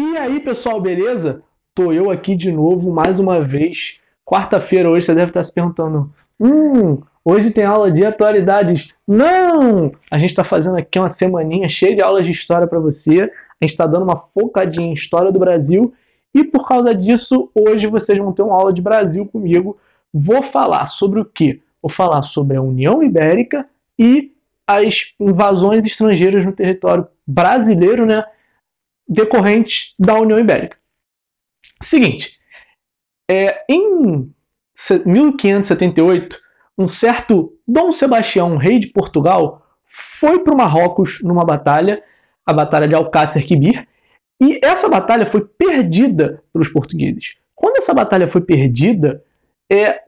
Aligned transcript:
E 0.00 0.16
aí, 0.16 0.38
pessoal, 0.38 0.80
beleza? 0.80 1.42
Tô 1.74 1.92
eu 1.92 2.08
aqui 2.08 2.36
de 2.36 2.52
novo, 2.52 2.88
mais 2.92 3.18
uma 3.18 3.42
vez. 3.42 3.98
Quarta-feira 4.24 4.88
hoje, 4.88 5.04
você 5.06 5.12
deve 5.12 5.30
estar 5.30 5.42
se 5.42 5.52
perguntando: 5.52 6.08
hum, 6.38 7.02
hoje 7.24 7.50
tem 7.50 7.64
aula 7.64 7.90
de 7.90 8.06
atualidades. 8.06 8.94
Não! 9.04 9.90
A 10.08 10.16
gente 10.16 10.30
está 10.30 10.44
fazendo 10.44 10.76
aqui 10.76 11.00
uma 11.00 11.08
semaninha 11.08 11.68
cheia 11.68 11.96
de 11.96 12.00
aulas 12.00 12.24
de 12.24 12.30
história 12.30 12.68
para 12.68 12.78
você. 12.78 13.22
A 13.22 13.64
gente 13.64 13.72
está 13.72 13.88
dando 13.88 14.04
uma 14.04 14.16
focadinha 14.32 14.86
em 14.86 14.92
história 14.92 15.32
do 15.32 15.38
Brasil. 15.40 15.92
E 16.32 16.44
por 16.44 16.68
causa 16.68 16.94
disso, 16.94 17.50
hoje 17.52 17.88
vocês 17.88 18.16
vão 18.16 18.32
ter 18.32 18.42
uma 18.42 18.54
aula 18.54 18.72
de 18.72 18.80
Brasil 18.80 19.26
comigo. 19.26 19.78
Vou 20.14 20.44
falar 20.44 20.86
sobre 20.86 21.18
o 21.18 21.24
quê? 21.24 21.60
Vou 21.82 21.90
falar 21.90 22.22
sobre 22.22 22.56
a 22.56 22.62
União 22.62 23.02
Ibérica 23.02 23.66
e 23.98 24.30
as 24.64 25.12
invasões 25.18 25.84
estrangeiras 25.84 26.44
no 26.44 26.52
território 26.52 27.04
brasileiro, 27.26 28.06
né? 28.06 28.24
Decorrentes 29.08 29.94
da 29.98 30.14
União 30.14 30.38
Ibérica. 30.38 30.76
Seguinte, 31.80 32.38
é, 33.30 33.64
em 33.68 34.30
1578, 35.06 36.38
um 36.76 36.86
certo 36.86 37.56
Dom 37.66 37.90
Sebastião, 37.90 38.56
rei 38.56 38.78
de 38.78 38.88
Portugal, 38.88 39.66
foi 39.84 40.40
para 40.40 40.54
o 40.54 40.56
Marrocos 40.56 41.20
numa 41.22 41.44
batalha, 41.44 42.02
a 42.44 42.52
Batalha 42.52 42.86
de 42.86 42.94
Alcácer 42.94 43.44
Quibir, 43.44 43.86
e 44.40 44.60
essa 44.62 44.88
batalha 44.88 45.26
foi 45.26 45.44
perdida 45.44 46.42
pelos 46.52 46.68
portugueses. 46.68 47.36
Quando 47.54 47.78
essa 47.78 47.92
batalha 47.92 48.28
foi 48.28 48.40
perdida, 48.40 49.22
é, 49.70 50.02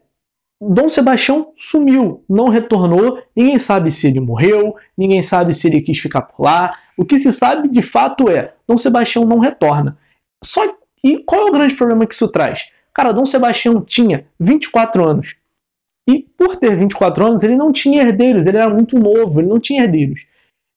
Dom 0.60 0.88
Sebastião 0.88 1.52
sumiu, 1.56 2.24
não 2.28 2.48
retornou, 2.48 3.20
ninguém 3.34 3.58
sabe 3.58 3.90
se 3.90 4.06
ele 4.06 4.20
morreu, 4.20 4.76
ninguém 4.96 5.22
sabe 5.22 5.52
se 5.52 5.66
ele 5.66 5.80
quis 5.80 5.98
ficar 5.98 6.22
por 6.22 6.44
lá. 6.44 6.78
O 7.00 7.04
que 7.06 7.18
se 7.18 7.32
sabe 7.32 7.66
de 7.66 7.80
fato 7.80 8.28
é, 8.28 8.52
Dom 8.68 8.76
Sebastião 8.76 9.24
não 9.24 9.38
retorna. 9.38 9.96
Só 10.44 10.70
e 11.02 11.16
qual 11.24 11.46
é 11.46 11.50
o 11.50 11.52
grande 11.52 11.74
problema 11.74 12.06
que 12.06 12.12
isso 12.12 12.28
traz? 12.28 12.70
Cara, 12.94 13.10
Dom 13.10 13.24
Sebastião 13.24 13.80
tinha 13.80 14.26
24 14.38 15.08
anos. 15.08 15.34
E 16.06 16.26
por 16.36 16.56
ter 16.56 16.76
24 16.76 17.24
anos, 17.24 17.42
ele 17.42 17.56
não 17.56 17.72
tinha 17.72 18.02
herdeiros, 18.02 18.46
ele 18.46 18.58
era 18.58 18.68
muito 18.68 18.98
novo, 18.98 19.40
ele 19.40 19.48
não 19.48 19.58
tinha 19.58 19.84
herdeiros. 19.84 20.20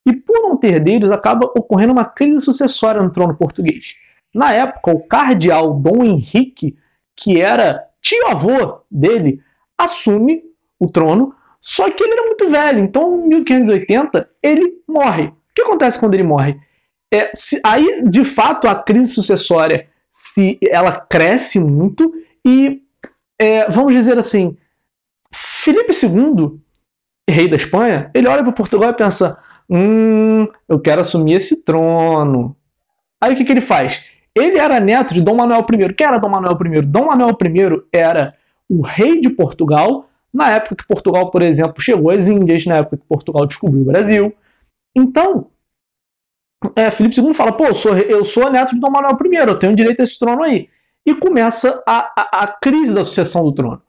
E 0.07 0.13
por 0.13 0.39
não 0.43 0.55
ter 0.55 0.75
herdeiros, 0.75 1.11
acaba 1.11 1.51
ocorrendo 1.57 1.91
uma 1.91 2.05
crise 2.05 2.39
sucessória 2.39 3.03
no 3.03 3.11
trono 3.11 3.35
português. 3.35 3.95
Na 4.33 4.53
época, 4.53 4.91
o 4.91 5.05
cardeal 5.05 5.73
Dom 5.73 6.05
Henrique, 6.05 6.77
que 7.17 7.41
era 7.41 7.85
tio-avô 8.01 8.79
dele, 8.89 9.41
assume 9.77 10.41
o 10.79 10.89
trono, 10.89 11.35
só 11.59 11.91
que 11.91 12.01
ele 12.01 12.13
era 12.13 12.27
muito 12.27 12.47
velho, 12.47 12.79
então 12.79 13.25
em 13.25 13.27
1580 13.27 14.29
ele 14.41 14.81
morre. 14.87 15.33
O 15.53 15.55
que 15.55 15.61
acontece 15.61 15.99
quando 15.99 16.15
ele 16.15 16.23
morre? 16.23 16.59
É, 17.13 17.31
se, 17.35 17.61
aí, 17.63 18.03
de 18.09 18.25
fato, 18.25 18.67
a 18.67 18.75
crise 18.75 19.13
sucessória 19.13 19.87
se 20.09 20.59
ela 20.67 20.91
cresce 20.91 21.59
muito 21.59 22.13
e, 22.45 22.81
é, 23.39 23.69
vamos 23.69 23.93
dizer 23.93 24.17
assim, 24.17 24.57
Felipe 25.31 25.91
II, 25.91 26.59
rei 27.29 27.47
da 27.47 27.55
Espanha, 27.55 28.11
ele 28.13 28.27
olha 28.27 28.43
para 28.43 28.51
Portugal 28.51 28.91
e 28.91 28.95
pensa: 28.95 29.39
hum, 29.69 30.47
eu 30.67 30.79
quero 30.79 31.01
assumir 31.01 31.33
esse 31.33 31.63
trono. 31.63 32.55
Aí 33.19 33.33
o 33.33 33.37
que, 33.37 33.43
que 33.43 33.51
ele 33.51 33.61
faz? 33.61 34.05
Ele 34.35 34.57
era 34.57 34.79
neto 34.79 35.13
de 35.13 35.21
Dom 35.21 35.35
Manuel 35.35 35.65
I. 35.71 35.93
Quem 35.93 36.07
era 36.07 36.17
Dom 36.17 36.29
Manuel 36.29 36.57
I? 36.63 36.81
Dom 36.81 37.05
Manuel 37.05 37.37
I 37.41 37.81
era 37.91 38.35
o 38.69 38.81
rei 38.81 39.19
de 39.19 39.29
Portugal, 39.29 40.09
na 40.33 40.51
época 40.51 40.75
que 40.75 40.87
Portugal, 40.87 41.31
por 41.31 41.41
exemplo, 41.41 41.81
chegou 41.81 42.11
às 42.11 42.27
Índias, 42.27 42.65
na 42.65 42.77
época 42.77 42.97
que 42.97 43.05
Portugal 43.07 43.45
descobriu 43.45 43.81
o 43.81 43.85
Brasil. 43.85 44.33
Então, 44.95 45.49
é, 46.75 46.89
Filipe 46.89 47.19
II 47.19 47.33
fala: 47.33 47.51
pô, 47.51 47.65
eu 47.65 47.73
sou, 47.73 47.97
eu 47.97 48.23
sou 48.23 48.51
neto 48.51 48.73
de 48.73 48.79
Dom 48.79 48.91
Manuel 48.91 49.17
I, 49.25 49.35
eu 49.35 49.59
tenho 49.59 49.75
direito 49.75 49.99
a 50.01 50.03
esse 50.03 50.17
trono 50.17 50.43
aí. 50.43 50.69
E 51.05 51.13
começa 51.13 51.83
a, 51.85 52.11
a, 52.15 52.43
a 52.43 52.47
crise 52.47 52.93
da 52.93 53.03
sucessão 53.03 53.43
do 53.43 53.51
trono. 53.51 53.81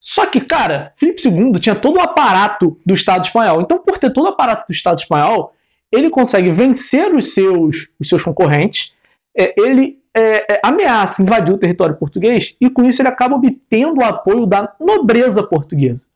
Só 0.00 0.24
que, 0.26 0.40
cara, 0.40 0.92
Filipe 0.96 1.26
II 1.26 1.52
tinha 1.60 1.74
todo 1.74 1.96
o 1.96 2.00
aparato 2.00 2.78
do 2.86 2.94
Estado 2.94 3.24
espanhol. 3.24 3.60
Então, 3.60 3.78
por 3.78 3.98
ter 3.98 4.12
todo 4.12 4.26
o 4.26 4.28
aparato 4.28 4.66
do 4.68 4.72
Estado 4.72 4.98
espanhol, 4.98 5.52
ele 5.90 6.10
consegue 6.10 6.50
vencer 6.50 7.14
os 7.14 7.34
seus, 7.34 7.88
os 7.98 8.08
seus 8.08 8.22
concorrentes, 8.22 8.94
é, 9.36 9.54
ele 9.60 10.00
é, 10.16 10.54
é, 10.54 10.60
ameaça 10.62 11.22
invadir 11.22 11.54
o 11.54 11.58
território 11.58 11.96
português 11.96 12.56
e 12.60 12.70
com 12.70 12.84
isso 12.84 13.02
ele 13.02 13.08
acaba 13.08 13.36
obtendo 13.36 14.00
o 14.00 14.04
apoio 14.04 14.46
da 14.46 14.74
nobreza 14.80 15.42
portuguesa. 15.42 16.06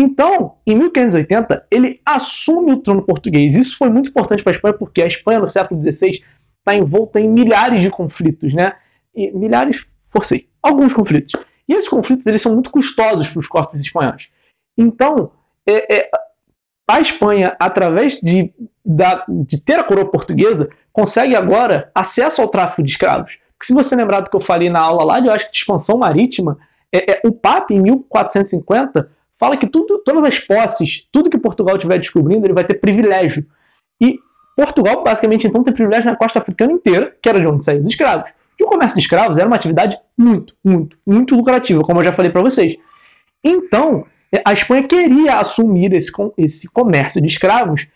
Então, 0.00 0.56
em 0.66 0.74
1580, 0.78 1.66
ele 1.70 2.00
assume 2.06 2.72
o 2.72 2.78
trono 2.78 3.02
português. 3.02 3.54
Isso 3.54 3.76
foi 3.76 3.90
muito 3.90 4.08
importante 4.08 4.42
para 4.42 4.54
a 4.54 4.56
Espanha, 4.56 4.74
porque 4.74 5.02
a 5.02 5.06
Espanha 5.06 5.40
no 5.40 5.46
século 5.46 5.78
XVI 5.82 6.22
está 6.58 6.74
envolta 6.74 7.20
em 7.20 7.28
milhares 7.28 7.82
de 7.82 7.90
conflitos, 7.90 8.54
né? 8.54 8.72
E 9.14 9.30
milhares, 9.30 9.86
forcei, 10.02 10.48
alguns 10.62 10.94
conflitos. 10.94 11.32
E 11.68 11.74
esses 11.74 11.88
conflitos 11.88 12.26
eles 12.26 12.40
são 12.40 12.54
muito 12.54 12.70
custosos 12.70 13.28
para 13.28 13.40
os 13.40 13.46
corpos 13.46 13.78
espanhóis. 13.78 14.28
Então, 14.76 15.32
é, 15.68 15.96
é, 15.96 16.10
a 16.88 16.98
Espanha, 16.98 17.54
através 17.60 18.18
de, 18.22 18.54
da, 18.82 19.26
de 19.28 19.62
ter 19.62 19.78
a 19.78 19.84
coroa 19.84 20.10
portuguesa, 20.10 20.70
consegue 20.90 21.36
agora 21.36 21.90
acesso 21.94 22.40
ao 22.40 22.48
tráfico 22.48 22.82
de 22.82 22.90
escravos. 22.90 23.38
Porque 23.52 23.66
se 23.66 23.74
você 23.74 23.94
lembrar 23.94 24.20
do 24.20 24.30
que 24.30 24.36
eu 24.36 24.40
falei 24.40 24.70
na 24.70 24.80
aula 24.80 25.04
lá 25.04 25.20
de, 25.20 25.26
eu 25.26 25.32
acho 25.34 25.52
de 25.52 25.58
expansão 25.58 25.98
marítima, 25.98 26.56
é, 26.90 27.12
é, 27.12 27.20
o 27.22 27.32
Papa, 27.32 27.74
em 27.74 27.82
1450, 27.82 29.19
fala 29.40 29.56
que 29.56 29.66
tudo, 29.66 29.98
todas 30.04 30.22
as 30.22 30.38
posses, 30.38 31.08
tudo 31.10 31.30
que 31.30 31.38
Portugal 31.38 31.76
estiver 31.76 31.98
descobrindo, 31.98 32.46
ele 32.46 32.52
vai 32.52 32.64
ter 32.64 32.74
privilégio. 32.74 33.46
E 33.98 34.20
Portugal, 34.54 35.02
basicamente, 35.02 35.46
então, 35.46 35.64
tem 35.64 35.72
privilégio 35.72 36.10
na 36.10 36.16
costa 36.16 36.38
africana 36.38 36.72
inteira, 36.72 37.16
que 37.22 37.28
era 37.28 37.40
de 37.40 37.46
onde 37.46 37.64
saíram 37.64 37.84
os 37.84 37.90
escravos. 37.90 38.30
E 38.58 38.62
o 38.62 38.66
comércio 38.66 38.96
de 38.96 39.02
escravos 39.02 39.38
era 39.38 39.46
uma 39.46 39.56
atividade 39.56 39.98
muito, 40.16 40.54
muito, 40.62 40.98
muito 41.06 41.34
lucrativa, 41.34 41.82
como 41.82 42.00
eu 42.00 42.04
já 42.04 42.12
falei 42.12 42.30
para 42.30 42.42
vocês. 42.42 42.76
Então, 43.42 44.04
a 44.44 44.52
Espanha 44.52 44.86
queria 44.86 45.38
assumir 45.38 45.94
esse, 45.94 46.12
esse 46.36 46.70
comércio 46.70 47.22
de 47.22 47.26
escravos 47.26 47.86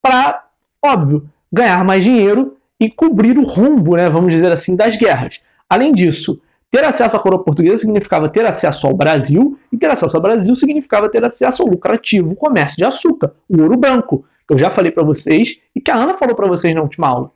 para, 0.00 0.44
óbvio, 0.80 1.28
ganhar 1.52 1.84
mais 1.84 2.04
dinheiro 2.04 2.56
e 2.78 2.88
cobrir 2.88 3.36
o 3.36 3.44
rombo, 3.44 3.96
né, 3.96 4.08
vamos 4.08 4.32
dizer 4.32 4.52
assim, 4.52 4.76
das 4.76 4.96
guerras. 4.96 5.40
Além 5.68 5.92
disso, 5.92 6.40
ter 6.74 6.82
acesso 6.82 7.16
à 7.16 7.20
coroa 7.20 7.44
portuguesa 7.44 7.76
significava 7.76 8.28
ter 8.28 8.44
acesso 8.44 8.88
ao 8.88 8.96
Brasil, 8.96 9.56
e 9.70 9.78
ter 9.78 9.88
acesso 9.88 10.16
ao 10.16 10.20
Brasil 10.20 10.52
significava 10.56 11.08
ter 11.08 11.24
acesso 11.24 11.62
ao 11.62 11.68
lucrativo 11.68 12.34
comércio 12.34 12.76
de 12.76 12.84
açúcar, 12.84 13.32
o 13.48 13.62
ouro 13.62 13.76
branco, 13.76 14.26
que 14.44 14.54
eu 14.54 14.58
já 14.58 14.72
falei 14.72 14.90
para 14.90 15.04
vocês 15.04 15.60
e 15.72 15.80
que 15.80 15.88
a 15.88 15.94
Ana 15.94 16.14
falou 16.14 16.34
para 16.34 16.48
vocês 16.48 16.74
na 16.74 16.82
última 16.82 17.06
aula. 17.06 17.30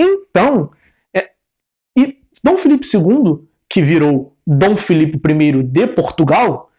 Então, 0.00 0.70
é, 1.14 1.32
e 1.98 2.16
Dom 2.42 2.56
Felipe 2.56 2.86
II, 2.86 3.46
que 3.68 3.82
virou 3.82 4.34
Dom 4.46 4.74
Felipe 4.74 5.20
I 5.22 5.62
de 5.62 5.86
Portugal, 5.88 6.70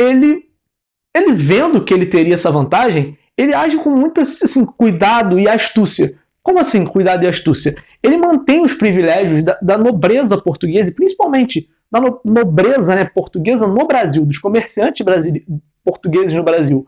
ele, 0.00 0.50
ele 1.16 1.32
vendo 1.34 1.84
que 1.84 1.94
ele 1.94 2.06
teria 2.06 2.34
essa 2.34 2.50
vantagem, 2.50 3.16
ele 3.36 3.54
age 3.54 3.76
com 3.76 3.90
muito 3.90 4.20
assim, 4.20 4.66
cuidado 4.66 5.38
e 5.38 5.48
astúcia. 5.48 6.18
Como 6.42 6.58
assim, 6.58 6.84
cuidado 6.84 7.24
e 7.24 7.28
astúcia? 7.28 7.76
Ele 8.06 8.18
mantém 8.18 8.62
os 8.62 8.72
privilégios 8.72 9.42
da, 9.42 9.58
da 9.60 9.76
nobreza 9.76 10.40
portuguesa, 10.40 10.90
e 10.90 10.94
principalmente 10.94 11.68
da 11.90 12.00
no, 12.00 12.20
nobreza 12.24 12.94
né, 12.94 13.04
portuguesa 13.04 13.66
no 13.66 13.84
Brasil, 13.86 14.24
dos 14.24 14.38
comerciantes 14.38 15.04
portugueses 15.84 16.34
no 16.34 16.44
Brasil. 16.44 16.86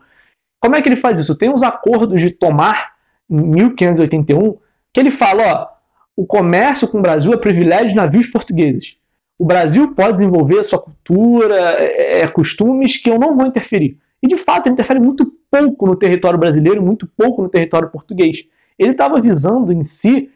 Como 0.61 0.75
é 0.75 0.81
que 0.81 0.87
ele 0.87 0.95
faz 0.95 1.19
isso? 1.19 1.37
Tem 1.37 1.53
os 1.53 1.61
acordos 1.61 2.21
de 2.21 2.31
Tomar, 2.31 2.93
em 3.29 3.35
1581, 3.35 4.57
que 4.93 4.99
ele 4.99 5.11
fala: 5.11 5.43
ó, 5.53 5.67
o 6.15 6.25
comércio 6.25 6.87
com 6.87 6.99
o 6.99 7.01
Brasil 7.01 7.33
é 7.33 7.37
privilégio 7.37 7.89
de 7.89 7.95
navios 7.95 8.27
portugueses. 8.27 8.97
O 9.37 9.45
Brasil 9.45 9.93
pode 9.93 10.13
desenvolver 10.13 10.63
sua 10.63 10.79
cultura, 10.79 11.75
é, 11.79 12.21
é 12.21 12.27
costumes 12.27 12.95
que 12.95 13.09
eu 13.09 13.19
não 13.19 13.35
vou 13.35 13.45
interferir. 13.45 13.97
E 14.23 14.27
de 14.27 14.37
fato, 14.37 14.67
ele 14.67 14.73
interfere 14.73 14.99
muito 14.99 15.33
pouco 15.51 15.85
no 15.85 15.97
território 15.97 16.39
brasileiro, 16.39 16.81
muito 16.81 17.07
pouco 17.07 17.41
no 17.41 17.49
território 17.49 17.89
português. 17.89 18.45
Ele 18.77 18.91
estava 18.91 19.19
visando 19.19 19.73
em 19.73 19.83
si 19.83 20.29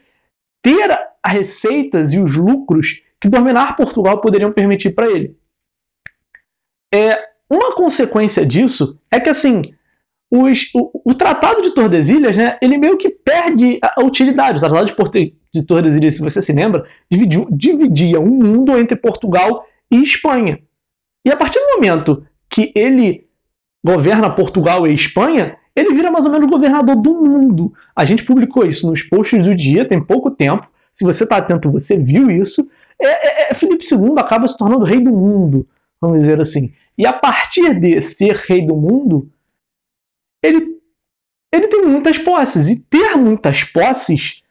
ter 0.64 0.90
as 1.22 1.32
receitas 1.32 2.12
e 2.14 2.18
os 2.18 2.34
lucros 2.34 3.02
que 3.20 3.28
dominar 3.28 3.76
Portugal 3.76 4.20
poderiam 4.22 4.50
permitir 4.50 4.94
para 4.94 5.10
ele. 5.10 5.36
É, 6.92 7.18
uma 7.50 7.74
consequência 7.74 8.46
disso 8.46 8.98
é 9.10 9.20
que 9.20 9.28
assim 9.28 9.74
os, 10.30 10.70
o, 10.74 11.10
o, 11.10 11.14
Tratado 11.14 11.60
de 11.62 11.72
Tordesilhas, 11.72 12.34
né, 12.34 12.58
ele 12.62 12.78
meio 12.78 12.96
que 12.96 13.10
perde 13.10 13.78
a, 13.82 14.00
a 14.00 14.04
utilidade. 14.04 14.56
O 14.56 14.60
Tratado 14.60 14.86
de, 14.86 15.34
de 15.52 15.66
Tordesilhas, 15.66 16.14
se 16.14 16.22
você 16.22 16.40
se 16.40 16.52
lembra, 16.52 16.88
dividiu, 17.10 17.46
dividia 17.50 18.18
o 18.18 18.24
um 18.24 18.30
mundo 18.30 18.76
entre 18.78 18.96
Portugal 18.96 19.66
e 19.90 20.02
Espanha. 20.02 20.58
E 21.24 21.30
a 21.30 21.36
partir 21.36 21.58
do 21.60 21.74
momento 21.74 22.26
que 22.48 22.72
ele 22.74 23.28
governa 23.84 24.34
Portugal 24.34 24.86
e 24.86 24.94
Espanha, 24.94 25.56
ele 25.76 25.92
vira 25.92 26.10
mais 26.10 26.24
ou 26.24 26.30
menos 26.30 26.48
governador 26.48 26.96
do 26.96 27.14
mundo. 27.14 27.72
A 27.94 28.04
gente 28.04 28.24
publicou 28.24 28.64
isso 28.64 28.88
nos 28.88 29.02
posts 29.02 29.42
do 29.42 29.54
dia, 29.54 29.88
tem 29.88 30.02
pouco 30.02 30.30
tempo. 30.30 30.68
Se 30.92 31.04
você 31.04 31.24
está 31.24 31.38
atento, 31.38 31.70
você 31.70 31.98
viu 31.98 32.30
isso. 32.30 32.68
É, 33.00 33.06
é, 33.06 33.50
é, 33.50 33.54
Felipe 33.54 33.84
II 33.84 34.14
acaba 34.18 34.46
se 34.46 34.56
tornando 34.56 34.84
rei 34.84 35.00
do 35.00 35.10
mundo, 35.10 35.66
vamos 36.00 36.20
dizer 36.20 36.40
assim. 36.40 36.72
E 36.96 37.04
a 37.04 37.12
partir 37.12 37.74
de 37.80 38.00
ser 38.00 38.36
rei 38.36 38.64
do 38.64 38.76
mundo, 38.76 39.28
ele, 40.40 40.78
ele 41.52 41.66
tem 41.66 41.84
muitas 41.84 42.18
posses. 42.18 42.70
E 42.70 42.84
ter 42.84 43.16
muitas 43.16 43.64
posses 43.64 44.42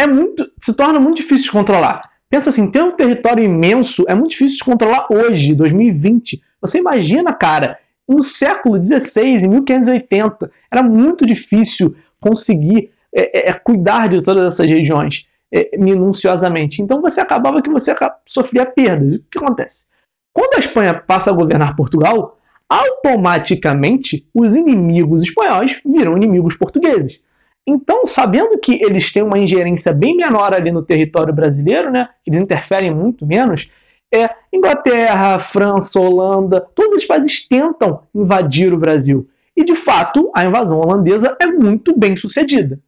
é 0.00 0.06
muito, 0.06 0.48
se 0.60 0.76
torna 0.76 1.00
muito 1.00 1.16
difícil 1.16 1.46
de 1.46 1.52
controlar. 1.52 2.08
Pensa 2.30 2.50
assim, 2.50 2.70
ter 2.70 2.82
um 2.82 2.92
território 2.92 3.42
imenso 3.42 4.04
é 4.06 4.14
muito 4.14 4.30
difícil 4.30 4.58
de 4.58 4.64
controlar 4.64 5.08
hoje, 5.10 5.54
2020. 5.54 6.40
Você 6.60 6.78
imagina, 6.78 7.32
cara, 7.32 7.78
no 8.08 8.22
século 8.22 8.82
XVI, 8.82 9.44
em 9.44 9.48
1580, 9.48 10.50
era 10.70 10.82
muito 10.82 11.26
difícil 11.26 11.94
conseguir 12.20 12.90
é, 13.14 13.38
é, 13.38 13.50
é, 13.50 13.52
cuidar 13.52 14.08
de 14.08 14.22
todas 14.22 14.54
essas 14.54 14.66
regiões 14.66 15.26
é, 15.52 15.76
minuciosamente. 15.76 16.82
Então 16.82 17.00
você 17.00 17.20
acabava 17.20 17.62
que 17.62 17.70
você 17.70 17.94
sofria 18.26 18.64
perdas. 18.64 19.14
O 19.14 19.24
que 19.30 19.38
acontece? 19.38 19.86
Quando 20.32 20.54
a 20.54 20.58
Espanha 20.58 20.94
passa 20.94 21.30
a 21.30 21.34
governar 21.34 21.76
Portugal, 21.76 22.38
automaticamente 22.68 24.28
os 24.34 24.54
inimigos 24.54 25.22
espanhóis 25.22 25.80
viram 25.84 26.16
inimigos 26.16 26.56
portugueses. 26.56 27.20
Então, 27.66 28.06
sabendo 28.06 28.58
que 28.58 28.82
eles 28.82 29.12
têm 29.12 29.22
uma 29.22 29.38
ingerência 29.38 29.92
bem 29.92 30.16
menor 30.16 30.54
ali 30.54 30.70
no 30.70 30.82
território 30.82 31.34
brasileiro, 31.34 31.90
né, 31.90 32.08
eles 32.26 32.40
interferem 32.40 32.94
muito 32.94 33.26
menos, 33.26 33.68
é 34.12 34.30
Inglaterra, 34.52 35.38
França, 35.38 36.00
Holanda, 36.00 36.60
todos 36.74 37.02
os 37.02 37.04
países 37.04 37.46
tentam 37.46 38.02
invadir 38.14 38.72
o 38.72 38.78
Brasil. 38.78 39.28
E 39.56 39.64
de 39.64 39.74
fato, 39.74 40.30
a 40.34 40.44
invasão 40.44 40.80
holandesa 40.80 41.36
é 41.40 41.46
muito 41.46 41.96
bem 41.98 42.16
sucedida. 42.16 42.80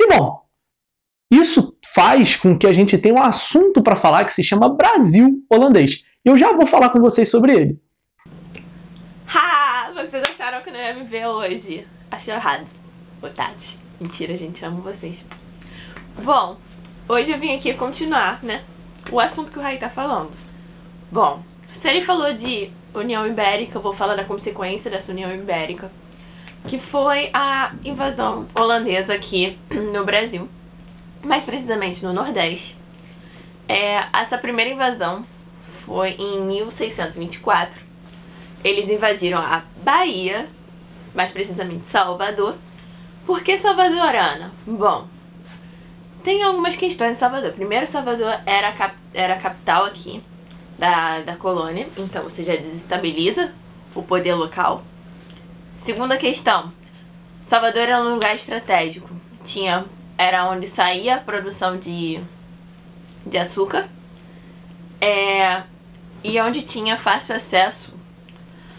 E 0.00 0.06
bom, 0.06 0.42
isso 1.30 1.76
faz 1.94 2.36
com 2.36 2.58
que 2.58 2.66
a 2.66 2.72
gente 2.72 2.96
tenha 2.98 3.14
um 3.14 3.22
assunto 3.22 3.82
para 3.82 3.96
falar 3.96 4.24
que 4.24 4.32
se 4.32 4.44
chama 4.44 4.68
Brasil 4.68 5.44
holandês. 5.50 6.04
E 6.24 6.28
eu 6.28 6.36
já 6.36 6.52
vou 6.52 6.66
falar 6.66 6.90
com 6.90 7.00
vocês 7.00 7.28
sobre 7.28 7.54
ele. 7.54 7.80
Ha! 9.26 9.92
Vocês 9.94 10.22
acharam 10.22 10.62
que 10.62 10.70
não 10.70 10.78
ia 10.78 10.94
me 10.94 11.04
ver 11.04 11.26
hoje? 11.26 11.86
Achei 12.10 12.34
errado. 12.34 12.68
Otávio. 13.22 13.56
Mentira, 14.00 14.36
gente, 14.36 14.64
amo 14.64 14.82
vocês. 14.82 15.24
Bom, 16.22 16.56
hoje 17.08 17.32
eu 17.32 17.38
vim 17.38 17.56
aqui 17.56 17.72
continuar, 17.74 18.42
né? 18.42 18.62
O 19.10 19.20
assunto 19.20 19.50
que 19.50 19.58
o 19.58 19.62
Raí 19.62 19.78
tá 19.78 19.90
falando. 19.90 20.30
Bom, 21.10 21.42
se 21.72 21.88
ele 21.88 22.00
falou 22.00 22.32
de 22.32 22.70
União 22.94 23.26
Ibérica, 23.26 23.78
eu 23.78 23.82
vou 23.82 23.92
falar 23.92 24.14
da 24.14 24.24
consequência 24.24 24.90
dessa 24.90 25.12
União 25.12 25.32
Ibérica, 25.34 25.90
que 26.68 26.78
foi 26.78 27.30
a 27.32 27.72
invasão 27.84 28.46
holandesa 28.54 29.14
aqui 29.14 29.58
no 29.92 30.04
Brasil, 30.04 30.48
mais 31.22 31.44
precisamente 31.44 32.04
no 32.04 32.12
Nordeste. 32.12 32.76
É, 33.68 34.04
essa 34.12 34.38
primeira 34.38 34.70
invasão 34.70 35.24
foi 35.66 36.10
em 36.18 36.42
1624. 36.42 37.80
Eles 38.62 38.88
invadiram 38.88 39.38
a 39.38 39.62
Bahia, 39.82 40.46
mais 41.14 41.30
precisamente 41.30 41.86
Salvador. 41.86 42.54
Por 43.26 43.42
que 43.42 43.56
Salvador, 43.58 44.14
Ana? 44.14 44.52
Bom, 44.66 45.06
tem 46.22 46.42
algumas 46.42 46.76
questões 46.76 47.12
em 47.12 47.14
Salvador. 47.14 47.52
Primeiro, 47.52 47.86
Salvador 47.86 48.38
era 48.46 48.68
a, 48.68 48.72
cap 48.72 48.94
era 49.12 49.34
a 49.34 49.38
capital 49.38 49.84
aqui 49.84 50.22
da, 50.78 51.20
da 51.20 51.36
colônia, 51.36 51.88
então 51.96 52.22
você 52.22 52.44
já 52.44 52.56
desestabiliza 52.56 53.52
o 53.94 54.02
poder 54.02 54.34
local. 54.34 54.82
Segunda 55.70 56.16
questão, 56.16 56.72
Salvador 57.42 57.82
era 57.82 58.00
um 58.00 58.14
lugar 58.14 58.34
estratégico. 58.34 59.10
Tinha, 59.44 59.84
era 60.16 60.48
onde 60.48 60.66
saía 60.66 61.16
a 61.16 61.20
produção 61.20 61.76
de, 61.76 62.20
de 63.26 63.38
açúcar 63.38 63.88
é, 65.00 65.62
e 66.22 66.40
onde 66.40 66.62
tinha 66.62 66.96
fácil 66.96 67.34
acesso 67.34 67.92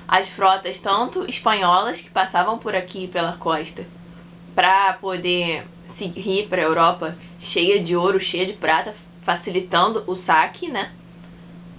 às 0.07 0.29
frotas, 0.29 0.79
tanto 0.79 1.25
espanholas 1.29 1.99
que 1.99 2.09
passavam 2.09 2.57
por 2.57 2.75
aqui 2.75 3.07
pela 3.07 3.33
costa, 3.33 3.85
para 4.55 4.93
poder 4.93 5.65
seguir 5.85 6.47
para 6.47 6.61
a 6.61 6.65
Europa 6.65 7.15
cheia 7.43 7.77
de 7.79 7.95
ouro, 7.95 8.19
cheia 8.19 8.45
de 8.45 8.53
prata, 8.53 8.95
facilitando 9.21 10.03
o 10.07 10.15
saque, 10.15 10.69
né? 10.69 10.91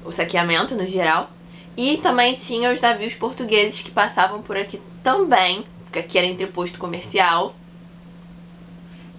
O 0.05 0.13
saqueamento 0.13 0.75
no 0.75 0.87
geral. 0.87 1.31
E 1.77 1.97
também 1.97 2.35
tinha 2.35 2.73
os 2.73 2.81
navios 2.81 3.15
portugueses 3.15 3.81
que 3.83 3.91
passavam 3.91 4.43
por 4.43 4.57
aqui 4.57 4.81
também, 5.03 5.65
porque 5.85 5.99
aqui 5.99 6.19
era 6.19 6.27
entreposto 6.27 6.79
comercial, 6.79 7.57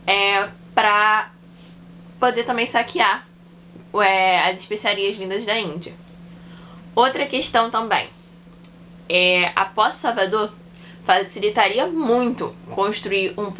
é, 0.05 0.47
para 0.73 1.31
poder 2.19 2.43
também 2.43 2.67
saquear 2.67 3.27
é, 3.95 4.39
as 4.47 4.59
especiarias 4.59 5.15
vindas 5.15 5.43
da 5.45 5.59
Índia. 5.59 5.93
Outra 6.95 7.25
questão 7.25 7.71
também. 7.71 8.07
É, 9.09 9.51
após 9.55 9.95
Salvador, 9.95 10.51
facilitaria 11.03 11.87
muito 11.87 12.55
construir 12.71 13.33
um 13.37 13.51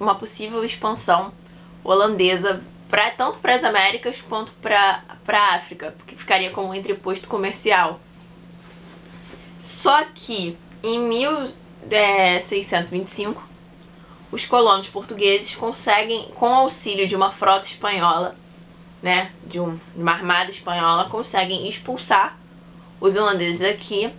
uma 0.00 0.14
possível 0.14 0.64
expansão 0.64 1.32
holandesa 1.82 2.62
pra, 2.88 3.10
tanto 3.10 3.38
para 3.38 3.54
as 3.54 3.64
Américas 3.64 4.20
quanto 4.20 4.52
para 4.54 5.02
a 5.28 5.54
África, 5.54 5.94
porque 5.96 6.14
ficaria 6.16 6.50
como 6.50 6.68
um 6.68 6.74
entreposto 6.74 7.26
comercial. 7.28 7.98
Só 9.62 10.04
que 10.14 10.58
em 10.82 10.98
1625, 11.00 13.40
é, 13.40 13.44
os 14.32 14.46
colonos 14.46 14.88
portugueses 14.88 15.54
conseguem, 15.54 16.28
com 16.34 16.54
auxílio 16.54 17.06
de 17.06 17.14
uma 17.14 17.30
frota 17.30 17.66
espanhola, 17.66 18.34
né, 19.02 19.30
de, 19.46 19.60
um, 19.60 19.78
uma 19.94 20.12
armada 20.12 20.50
espanhola, 20.50 21.08
conseguem 21.08 21.68
expulsar 21.68 22.38
os 23.00 23.16
holandeses 23.16 23.60
daqui. 23.60 24.10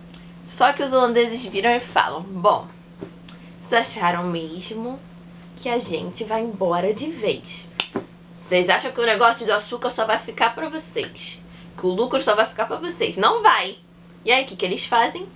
Só 0.44 0.72
que 0.72 0.82
os 0.82 0.92
holandeses 0.92 1.44
viram 1.44 1.70
e 1.70 1.80
falam: 1.80 2.22
Bom, 2.22 2.66
vocês 3.60 3.96
acharam 3.96 4.24
mesmo 4.24 4.98
que 5.56 5.68
a 5.68 5.78
gente 5.78 6.24
vai 6.24 6.42
embora 6.42 6.92
de 6.92 7.10
vez? 7.10 7.68
Vocês 8.36 8.68
acham 8.68 8.92
que 8.92 9.00
o 9.00 9.06
negócio 9.06 9.46
do 9.46 9.52
açúcar 9.52 9.90
só 9.90 10.04
vai 10.04 10.18
ficar 10.18 10.54
para 10.54 10.68
vocês? 10.68 11.40
Que 11.76 11.86
o 11.86 11.90
lucro 11.90 12.22
só 12.22 12.34
vai 12.34 12.46
ficar 12.46 12.66
para 12.66 12.76
vocês? 12.76 13.16
Não 13.16 13.42
vai! 13.42 13.78
E 14.24 14.30
aí, 14.30 14.44
o 14.44 14.46
que, 14.46 14.56
que 14.56 14.64
eles 14.64 14.84
fazem? 14.84 15.26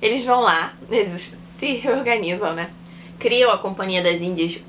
Eles 0.00 0.24
vão 0.24 0.40
lá, 0.40 0.72
eles 0.90 1.20
se 1.20 1.74
reorganizam, 1.74 2.54
né? 2.54 2.70
Criam 3.18 3.52
a 3.52 3.58
Companhia 3.58 4.02
das 4.02 4.20
Índias 4.20 4.60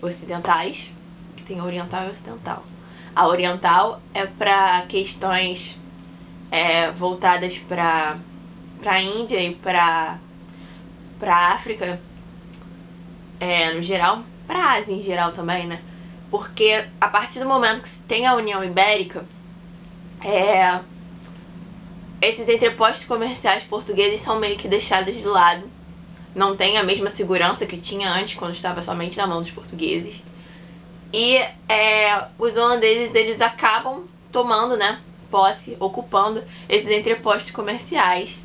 Ocidentais, 0.00 0.90
que 1.36 1.42
tem 1.42 1.60
oriental 1.60 2.06
e 2.06 2.10
ocidental. 2.10 2.64
A 3.14 3.26
oriental 3.26 4.00
é 4.14 4.24
para 4.24 4.82
questões 4.82 5.78
é, 6.50 6.90
voltadas 6.90 7.58
para 7.58 8.18
para 8.80 9.00
Índia 9.00 9.40
e 9.40 9.54
para 9.54 10.18
para 11.18 11.52
África 11.52 11.98
é, 13.40 13.72
no 13.72 13.82
geral, 13.82 14.22
para 14.46 14.74
Ásia 14.74 14.94
em 14.94 15.02
geral 15.02 15.32
também, 15.32 15.66
né? 15.66 15.80
Porque 16.30 16.84
a 17.00 17.08
partir 17.08 17.38
do 17.38 17.46
momento 17.46 17.82
que 17.82 17.88
se 17.88 18.02
tem 18.02 18.26
a 18.26 18.34
União 18.34 18.62
Ibérica, 18.64 19.24
é, 20.24 20.80
esses 22.20 22.48
entrepostos 22.48 23.06
comerciais 23.06 23.64
portugueses 23.64 24.20
são 24.20 24.38
meio 24.38 24.56
que 24.56 24.68
deixados 24.68 25.14
de 25.14 25.26
lado. 25.26 25.64
Não 26.34 26.56
tem 26.56 26.76
a 26.76 26.82
mesma 26.82 27.08
segurança 27.08 27.64
que 27.66 27.76
tinha 27.76 28.10
antes, 28.10 28.34
quando 28.34 28.52
estava 28.52 28.82
somente 28.82 29.16
na 29.16 29.26
mão 29.26 29.40
dos 29.40 29.50
portugueses. 29.50 30.24
E 31.12 31.36
é, 31.68 32.24
os 32.38 32.56
holandeses 32.56 33.14
eles 33.14 33.40
acabam 33.40 34.06
tomando, 34.32 34.76
né, 34.76 35.00
posse, 35.30 35.76
ocupando 35.80 36.42
esses 36.68 36.90
entrepostos 36.90 37.50
comerciais, 37.50 38.38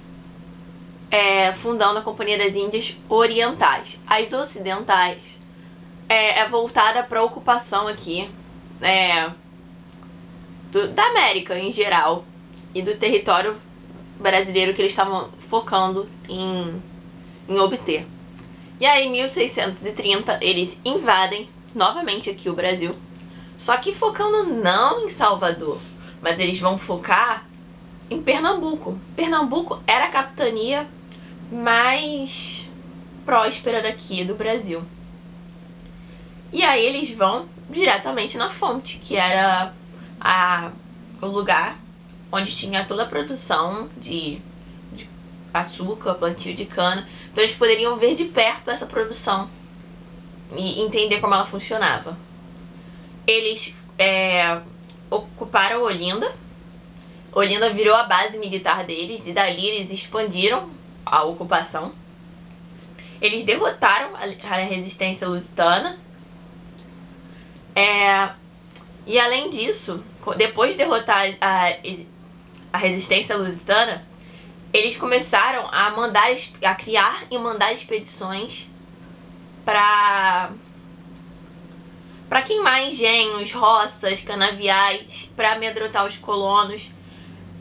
é, 1.11 1.51
fundando 1.51 1.99
a 1.99 2.01
Companhia 2.01 2.37
das 2.37 2.55
Índias 2.55 2.95
Orientais. 3.09 3.99
As 4.07 4.31
ocidentais 4.31 5.37
é, 6.07 6.39
é 6.39 6.47
voltada 6.47 7.03
para 7.03 7.19
a 7.19 7.23
ocupação 7.23 7.87
aqui 7.87 8.29
é, 8.81 9.29
do, 10.71 10.87
da 10.87 11.03
América 11.07 11.59
em 11.59 11.69
geral 11.69 12.23
e 12.73 12.81
do 12.81 12.95
território 12.95 13.57
brasileiro 14.17 14.73
que 14.73 14.81
eles 14.81 14.93
estavam 14.93 15.29
focando 15.39 16.09
em, 16.29 16.81
em 17.49 17.59
obter. 17.59 18.07
E 18.79 18.85
aí, 18.85 19.05
em 19.05 19.11
1630, 19.11 20.39
eles 20.41 20.79
invadem 20.85 21.49
novamente 21.75 22.29
aqui 22.29 22.49
o 22.49 22.53
Brasil. 22.53 22.95
Só 23.57 23.77
que 23.77 23.93
focando 23.93 24.45
não 24.45 25.05
em 25.05 25.09
Salvador, 25.09 25.77
mas 26.21 26.39
eles 26.39 26.59
vão 26.59 26.77
focar 26.77 27.45
em 28.09 28.21
Pernambuco. 28.21 28.97
Pernambuco 29.15 29.79
era 29.85 30.05
a 30.05 30.09
capitania 30.09 30.87
mais 31.51 32.67
próspera 33.25 33.81
daqui 33.81 34.23
do 34.23 34.35
Brasil. 34.35 34.81
E 36.51 36.63
aí 36.63 36.85
eles 36.85 37.11
vão 37.11 37.45
diretamente 37.69 38.37
na 38.37 38.49
fonte, 38.49 38.97
que 38.97 39.15
era 39.15 39.73
a, 40.19 40.71
o 41.21 41.27
lugar 41.27 41.77
onde 42.31 42.55
tinha 42.55 42.85
toda 42.85 43.03
a 43.03 43.05
produção 43.05 43.89
de, 43.97 44.39
de 44.93 45.07
açúcar, 45.53 46.15
plantio 46.15 46.53
de 46.53 46.65
cana. 46.65 47.07
Então 47.31 47.43
eles 47.43 47.55
poderiam 47.55 47.97
ver 47.97 48.15
de 48.15 48.25
perto 48.25 48.71
essa 48.71 48.85
produção 48.85 49.49
e 50.55 50.81
entender 50.81 51.19
como 51.19 51.33
ela 51.33 51.45
funcionava. 51.45 52.17
Eles 53.27 53.75
é, 53.97 54.61
ocuparam 55.09 55.83
Olinda. 55.83 56.33
Olinda 57.33 57.69
virou 57.71 57.95
a 57.95 58.03
base 58.03 58.37
militar 58.37 58.83
deles 58.83 59.27
e 59.27 59.33
dali 59.33 59.65
eles 59.65 59.91
expandiram 59.91 60.69
a 61.05 61.23
ocupação. 61.23 61.93
Eles 63.21 63.43
derrotaram 63.43 64.11
a 64.15 64.55
resistência 64.55 65.27
lusitana. 65.27 65.97
É, 67.75 68.29
e 69.05 69.19
além 69.19 69.49
disso, 69.49 70.03
depois 70.37 70.71
de 70.71 70.77
derrotar 70.77 71.27
a, 71.39 71.73
a 72.73 72.77
resistência 72.77 73.35
lusitana, 73.37 74.05
eles 74.73 74.95
começaram 74.95 75.67
a 75.71 75.89
mandar 75.91 76.29
a 76.63 76.75
criar 76.75 77.23
e 77.29 77.37
mandar 77.37 77.73
expedições 77.73 78.67
para 79.65 80.51
para 82.29 82.41
queimar 82.43 82.81
engenhos, 82.81 83.51
roças, 83.51 84.21
canaviais, 84.21 85.29
para 85.35 85.51
amedrontar 85.51 86.05
os 86.05 86.17
colonos. 86.17 86.89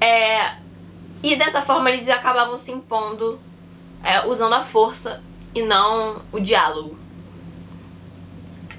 É, 0.00 0.54
e 1.22 1.36
dessa 1.36 1.62
forma 1.62 1.90
eles 1.90 2.08
acabavam 2.08 2.56
se 2.56 2.72
impondo 2.72 3.38
é, 4.02 4.26
usando 4.26 4.54
a 4.54 4.62
força 4.62 5.22
e 5.54 5.62
não 5.62 6.22
o 6.32 6.40
diálogo. 6.40 6.98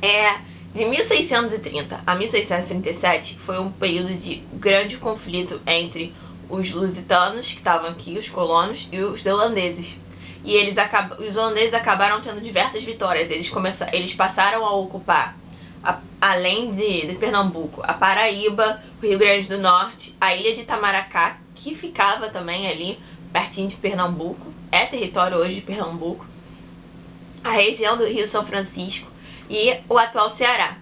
É, 0.01 0.39
de 0.73 0.85
1630 0.85 2.01
a 2.05 2.15
1637 2.15 3.37
foi 3.37 3.59
um 3.59 3.71
período 3.71 4.13
de 4.15 4.35
grande 4.53 4.97
conflito 4.97 5.61
entre 5.67 6.13
os 6.49 6.71
lusitanos, 6.71 7.47
que 7.47 7.57
estavam 7.57 7.89
aqui, 7.89 8.17
os 8.17 8.29
colonos, 8.29 8.89
e 8.91 8.99
os 8.99 9.25
holandeses. 9.25 9.97
E 10.43 10.53
eles 10.53 10.77
acab 10.77 11.13
os 11.21 11.37
holandeses 11.37 11.73
acabaram 11.73 12.19
tendo 12.19 12.41
diversas 12.41 12.83
vitórias. 12.83 13.29
Eles, 13.29 13.47
começaram, 13.47 13.93
eles 13.93 14.13
passaram 14.13 14.65
a 14.65 14.73
ocupar 14.75 15.37
a, 15.83 15.99
além 16.19 16.71
de, 16.71 17.05
de 17.05 17.15
Pernambuco, 17.15 17.81
a 17.83 17.93
Paraíba, 17.93 18.81
o 19.01 19.05
Rio 19.05 19.19
Grande 19.19 19.47
do 19.47 19.59
Norte, 19.59 20.15
a 20.19 20.35
ilha 20.35 20.53
de 20.53 20.61
Itamaracá, 20.61 21.37
que 21.61 21.75
ficava 21.75 22.29
também 22.29 22.67
ali 22.67 22.97
pertinho 23.31 23.67
de 23.67 23.75
Pernambuco, 23.75 24.51
é 24.71 24.85
território 24.85 25.37
hoje 25.37 25.55
de 25.55 25.61
Pernambuco, 25.61 26.25
a 27.43 27.51
região 27.51 27.97
do 27.97 28.05
Rio 28.05 28.27
São 28.27 28.43
Francisco 28.43 29.09
e 29.49 29.75
o 29.87 29.97
atual 29.97 30.29
Ceará. 30.29 30.77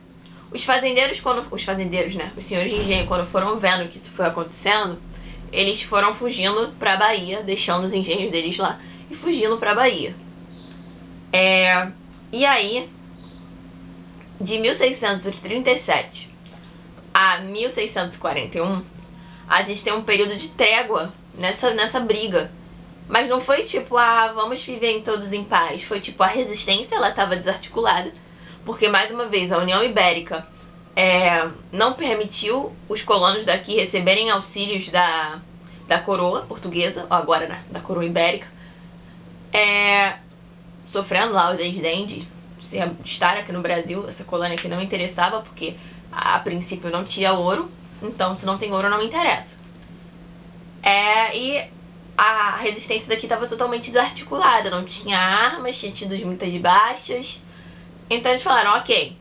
Os 0.52 0.64
fazendeiros, 0.64 1.22
quando. 1.22 1.46
Os 1.52 1.64
fazendeiros, 1.64 2.16
né? 2.16 2.32
Os 2.36 2.44
senhores 2.44 2.72
de 2.72 2.78
engenho, 2.78 3.06
quando 3.08 3.26
foram 3.26 3.58
vendo 3.58 3.88
que 3.88 3.98
isso 3.98 4.10
foi 4.12 4.26
acontecendo, 4.26 4.98
eles 5.52 5.82
foram 5.84 6.14
fugindo 6.14 6.70
para 6.80 6.94
a 6.94 6.98
Bahia, 6.98 7.44
deixando 7.44 7.84
os 7.84 7.94
engenhos 7.94 8.32
deles 8.32 8.58
lá 8.58 8.80
e 9.12 9.16
fugindo 9.16 9.58
para 9.58 9.72
a 9.72 9.76
Bahia. 9.76 10.16
É, 11.32 11.88
e 12.32 12.46
aí, 12.46 12.90
de 14.42 14.58
1637 14.58 16.30
a 17.14 17.40
1641, 17.40 18.82
a 19.50 19.64
gente 19.64 19.84
tem 19.84 19.92
um 19.92 20.04
período 20.04 20.36
de 20.36 20.50
trégua 20.50 21.12
nessa, 21.34 21.72
nessa 21.72 22.00
briga. 22.00 22.52
Mas 23.08 23.28
não 23.28 23.42
foi 23.42 23.64
tipo, 23.64 23.98
ah, 23.98 24.32
vamos 24.36 24.64
viver 24.64 24.92
em 24.92 25.02
todos 25.02 25.34
em 25.34 25.44
paz. 25.44 25.82
Foi 25.82 26.00
tipo, 26.00 26.22
a 26.22 26.28
resistência 26.28 26.96
ela 26.96 27.10
estava 27.10 27.36
desarticulada. 27.36 28.14
Porque, 28.64 28.88
mais 28.88 29.10
uma 29.10 29.26
vez, 29.26 29.52
a 29.52 29.58
União 29.58 29.84
Ibérica 29.84 30.48
é, 30.96 31.50
não 31.72 31.94
permitiu 31.94 32.72
os 32.88 33.02
colonos 33.02 33.46
daqui 33.46 33.76
receberem 33.76 34.30
auxílios 34.30 34.90
da, 34.90 35.40
da 35.88 35.98
coroa 35.98 36.42
portuguesa, 36.42 37.08
agora 37.10 37.48
né, 37.48 37.64
da 37.72 37.80
coroa 37.80 38.06
ibérica, 38.06 38.48
é, 39.52 40.18
sofrendo 40.88 41.34
lá 41.34 41.52
o 41.52 41.58
desdém 41.58 42.06
de 42.06 42.28
estar 43.04 43.38
aqui 43.38 43.52
no 43.52 43.62
Brasil, 43.62 44.06
essa 44.08 44.24
colônia 44.24 44.56
aqui 44.56 44.68
não 44.68 44.80
interessava, 44.80 45.42
porque 45.42 45.74
a 46.12 46.38
princípio 46.40 46.92
não 46.92 47.04
tinha 47.04 47.34
ouro, 47.34 47.72
então 48.02 48.36
se 48.38 48.46
não 48.46 48.58
tem 48.58 48.72
ouro 48.72 48.90
não 48.90 48.98
me 48.98 49.06
interessa. 49.06 49.58
É, 50.82 51.38
e 51.38 51.70
a 52.18 52.58
resistência 52.58 53.08
daqui 53.08 53.26
estava 53.26 53.48
totalmente 53.48 53.92
desarticulada, 53.92 54.70
não 54.70 54.84
tinha 54.86 55.18
armas, 55.18 55.78
tinha 55.78 55.92
tido 55.92 56.16
muitas 56.26 56.54
baixas. 56.56 57.42
Então 58.10 58.32
eles 58.32 58.44
falaram, 58.44 58.78
ok, 58.78 59.18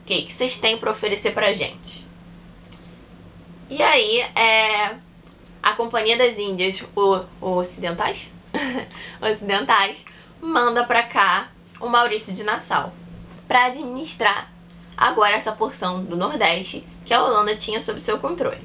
o 0.00 0.04
que, 0.04 0.22
que 0.22 0.32
vocês 0.32 0.56
têm 0.56 0.76
para 0.76 0.90
oferecer 0.90 1.32
pra 1.32 1.52
gente? 1.52 2.06
E 3.70 3.82
aí, 3.82 4.20
é, 4.34 4.96
a 5.62 5.72
Companhia 5.72 6.16
das 6.18 6.38
Índias, 6.38 6.84
o, 6.94 7.20
o 7.40 7.56
Ocidentais, 7.58 8.30
Ocidentais, 9.20 10.04
manda 10.40 10.84
pra 10.84 11.02
cá 11.02 11.50
o 11.80 11.88
Maurício 11.88 12.32
de 12.32 12.42
Nassau 12.42 12.92
para 13.48 13.66
administrar 13.66 14.51
agora 14.96 15.34
essa 15.34 15.52
porção 15.52 16.04
do 16.04 16.16
Nordeste 16.16 16.84
que 17.04 17.12
a 17.12 17.22
Holanda 17.22 17.54
tinha 17.56 17.80
sob 17.80 18.00
seu 18.00 18.18
controle. 18.18 18.60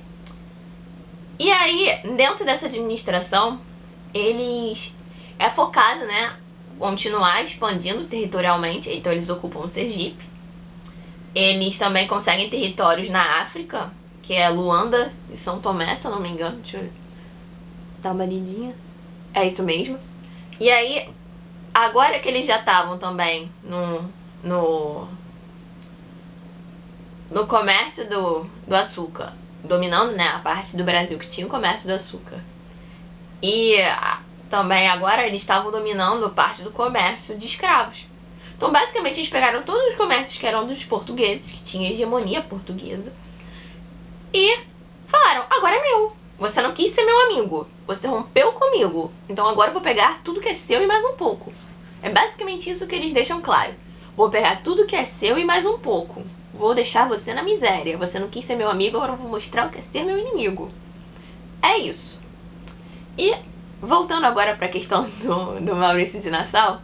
E 1.39 1.51
aí, 1.51 1.99
dentro 2.15 2.45
dessa 2.45 2.65
administração, 2.65 3.59
eles 4.13 4.95
é 5.37 5.49
focado, 5.49 6.05
né, 6.05 6.35
continuar 6.79 7.43
expandindo 7.43 8.05
territorialmente, 8.05 8.89
então 8.91 9.11
eles 9.11 9.29
ocupam 9.29 9.59
o 9.59 9.67
Sergipe. 9.67 10.25
Eles 11.33 11.77
também 11.77 12.07
conseguem 12.07 12.49
territórios 12.49 13.09
na 13.09 13.41
África, 13.41 13.91
que 14.23 14.33
é 14.33 14.49
Luanda 14.49 15.13
e 15.31 15.37
São 15.37 15.59
Tomé, 15.59 15.95
se 15.95 16.07
eu 16.07 16.11
não 16.11 16.19
me 16.19 16.29
engano. 16.29 16.57
Deixa 16.57 16.77
eu 16.77 16.89
dar 18.01 18.11
uma 18.11 18.25
lidinha. 18.25 18.73
É 19.33 19.45
isso 19.45 19.61
mesmo. 19.61 19.99
E 20.59 20.69
aí, 20.69 21.09
agora 21.73 22.19
que 22.19 22.27
eles 22.27 22.45
já 22.45 22.59
estavam 22.59 22.97
também 22.97 23.51
no, 23.63 24.09
no, 24.43 25.07
no 27.29 27.45
comércio 27.47 28.07
do, 28.09 28.45
do 28.67 28.75
açúcar, 28.75 29.33
dominando 29.63 30.13
né, 30.13 30.27
a 30.27 30.39
parte 30.39 30.77
do 30.77 30.83
Brasil 30.83 31.17
que 31.17 31.27
tinha 31.27 31.45
o 31.45 31.49
comércio 31.49 31.87
do 31.87 31.93
açúcar. 31.93 32.39
E 33.41 33.75
também 34.49 34.87
agora 34.87 35.27
eles 35.27 35.41
estavam 35.41 35.71
dominando 35.71 36.29
parte 36.29 36.61
do 36.61 36.71
comércio 36.71 37.37
de 37.37 37.45
escravos. 37.45 38.05
Então, 38.55 38.71
basicamente, 38.71 39.19
eles 39.19 39.29
pegaram 39.29 39.61
todos 39.61 39.91
os 39.91 39.95
comércios 39.95 40.37
que 40.37 40.47
eram 40.47 40.65
dos 40.65 40.83
portugueses, 40.83 41.51
que 41.51 41.61
tinha 41.61 41.91
hegemonia 41.91 42.41
portuguesa, 42.41 43.13
e 44.33 44.59
falaram: 45.05 45.45
agora 45.49 45.75
é 45.75 45.81
meu. 45.81 46.17
Você 46.39 46.61
não 46.61 46.73
quis 46.73 46.91
ser 46.91 47.03
meu 47.03 47.19
amigo. 47.25 47.67
Você 47.85 48.07
rompeu 48.07 48.51
comigo. 48.53 49.11
Então 49.27 49.47
agora 49.47 49.69
eu 49.69 49.73
vou 49.73 49.81
pegar 49.81 50.21
tudo 50.23 50.39
que 50.39 50.49
é 50.49 50.53
seu 50.53 50.83
e 50.83 50.87
mais 50.87 51.03
um 51.03 51.13
pouco. 51.13 51.51
É 52.01 52.09
basicamente 52.09 52.69
isso 52.69 52.85
que 52.85 52.95
eles 52.95 53.13
deixam 53.13 53.41
claro. 53.41 53.73
Vou 54.15 54.29
pegar 54.29 54.61
tudo 54.63 54.85
que 54.85 54.95
é 54.95 55.05
seu 55.05 55.37
e 55.37 55.45
mais 55.45 55.65
um 55.65 55.79
pouco. 55.79 56.23
Vou 56.57 56.73
deixar 56.73 57.07
você 57.07 57.33
na 57.33 57.43
miséria. 57.43 57.97
Você 57.97 58.19
não 58.19 58.29
quis 58.29 58.43
ser 58.43 58.55
meu 58.55 58.69
amigo, 58.69 58.97
agora 58.97 59.13
eu 59.13 59.17
vou 59.17 59.29
mostrar 59.29 59.67
o 59.67 59.69
que 59.69 59.77
é 59.77 59.81
ser 59.81 60.03
meu 60.03 60.17
inimigo. 60.17 60.71
É 61.61 61.77
isso. 61.77 62.19
E 63.17 63.35
voltando 63.81 64.25
agora 64.25 64.55
para 64.55 64.65
a 64.65 64.69
questão 64.69 65.03
do, 65.21 65.59
do 65.59 65.75
Maurício 65.75 66.21
de 66.21 66.29
Nassau, 66.29 66.81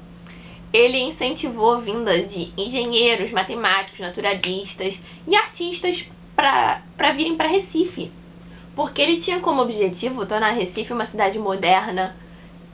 ele 0.71 0.99
incentivou 0.99 1.73
a 1.75 1.79
vinda 1.79 2.21
de 2.21 2.51
engenheiros, 2.57 3.31
matemáticos, 3.31 3.99
naturalistas 3.99 5.03
e 5.27 5.35
artistas 5.35 6.07
para 6.35 7.11
virem 7.15 7.35
para 7.35 7.47
Recife. 7.47 8.11
Porque 8.75 9.01
ele 9.01 9.17
tinha 9.17 9.39
como 9.39 9.61
objetivo 9.61 10.25
tornar 10.25 10.51
Recife 10.51 10.93
uma 10.93 11.05
cidade 11.05 11.37
moderna, 11.37 12.15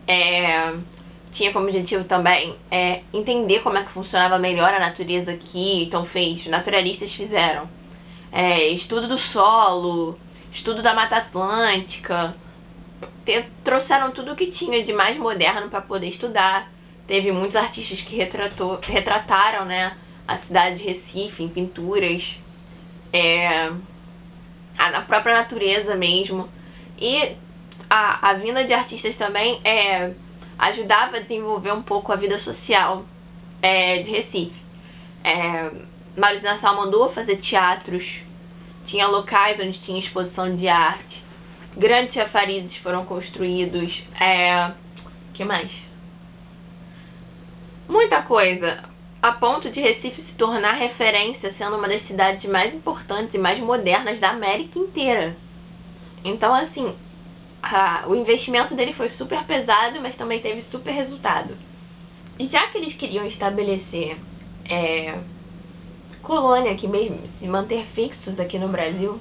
é, 0.07 0.73
tinha 1.31 1.53
como 1.53 1.65
objetivo 1.65 2.03
também 2.03 2.55
é, 2.71 3.01
entender 3.13 3.59
como 3.59 3.77
é 3.77 3.83
que 3.83 3.91
funcionava 3.91 4.39
melhor 4.39 4.73
a 4.73 4.79
natureza 4.79 5.31
aqui, 5.31 5.83
então 5.83 6.03
fez, 6.03 6.47
naturalistas 6.47 7.13
fizeram 7.13 7.69
é, 8.31 8.67
estudo 8.67 9.07
do 9.07 9.17
solo, 9.17 10.17
estudo 10.51 10.81
da 10.81 10.93
Mata 10.93 11.17
Atlântica, 11.17 12.35
te, 13.25 13.45
trouxeram 13.63 14.11
tudo 14.11 14.33
o 14.33 14.35
que 14.35 14.47
tinha 14.47 14.83
de 14.83 14.93
mais 14.93 15.17
moderno 15.17 15.69
para 15.69 15.81
poder 15.81 16.07
estudar. 16.07 16.71
Teve 17.07 17.31
muitos 17.31 17.55
artistas 17.55 18.01
que 18.01 18.15
retratou, 18.15 18.79
retrataram 18.81 19.65
né, 19.65 19.95
a 20.27 20.37
cidade 20.37 20.77
de 20.77 20.83
Recife 20.83 21.43
em 21.43 21.49
pinturas, 21.49 22.39
é, 23.11 23.71
a, 24.77 25.01
própria 25.01 25.35
natureza 25.35 25.95
mesmo. 25.95 26.47
E 26.99 27.35
a, 27.89 28.29
a 28.29 28.33
vinda 28.33 28.63
de 28.63 28.73
artistas 28.73 29.17
também 29.17 29.59
é, 29.63 30.11
ajudava 30.59 31.17
a 31.17 31.19
desenvolver 31.19 31.71
um 31.71 31.81
pouco 31.81 32.11
a 32.11 32.15
vida 32.15 32.37
social 32.37 33.05
é, 33.61 33.99
de 33.99 34.11
Recife. 34.11 34.61
É, 35.23 35.71
Nassau 36.43 36.75
mandou 36.75 37.09
fazer 37.09 37.37
teatros, 37.37 38.21
tinha 38.83 39.07
locais 39.07 39.59
onde 39.59 39.79
tinha 39.79 39.97
exposição 39.97 40.53
de 40.53 40.67
arte, 40.67 41.23
grandes 41.75 42.13
chafarizes 42.13 42.75
foram 42.75 43.05
construídos. 43.05 44.03
É, 44.19 44.71
que 45.33 45.45
mais? 45.45 45.85
Muita 47.87 48.21
coisa 48.21 48.83
a 49.21 49.31
ponto 49.33 49.69
de 49.69 49.81
Recife 49.81 50.21
se 50.21 50.35
tornar 50.35 50.73
referência, 50.73 51.51
sendo 51.51 51.75
uma 51.75 51.87
das 51.87 52.01
cidades 52.01 52.45
mais 52.45 52.73
importantes 52.73 53.35
e 53.35 53.37
mais 53.37 53.59
modernas 53.59 54.19
da 54.19 54.29
América 54.29 54.79
inteira. 54.79 55.35
Então, 56.23 56.53
assim, 56.53 56.95
a, 57.61 58.05
o 58.07 58.15
investimento 58.15 58.75
dele 58.75 58.93
foi 58.93 59.09
super 59.09 59.43
pesado, 59.43 59.99
mas 60.01 60.15
também 60.15 60.39
teve 60.39 60.61
super 60.61 60.91
resultado. 60.91 61.55
E 62.37 62.45
já 62.45 62.67
que 62.67 62.77
eles 62.77 62.93
queriam 62.93 63.25
estabelecer 63.25 64.17
é, 64.65 65.17
colônia 66.21 66.71
aqui 66.71 66.87
mesmo, 66.87 67.27
se 67.27 67.47
manter 67.47 67.85
fixos 67.85 68.39
aqui 68.39 68.57
no 68.57 68.67
Brasil, 68.69 69.19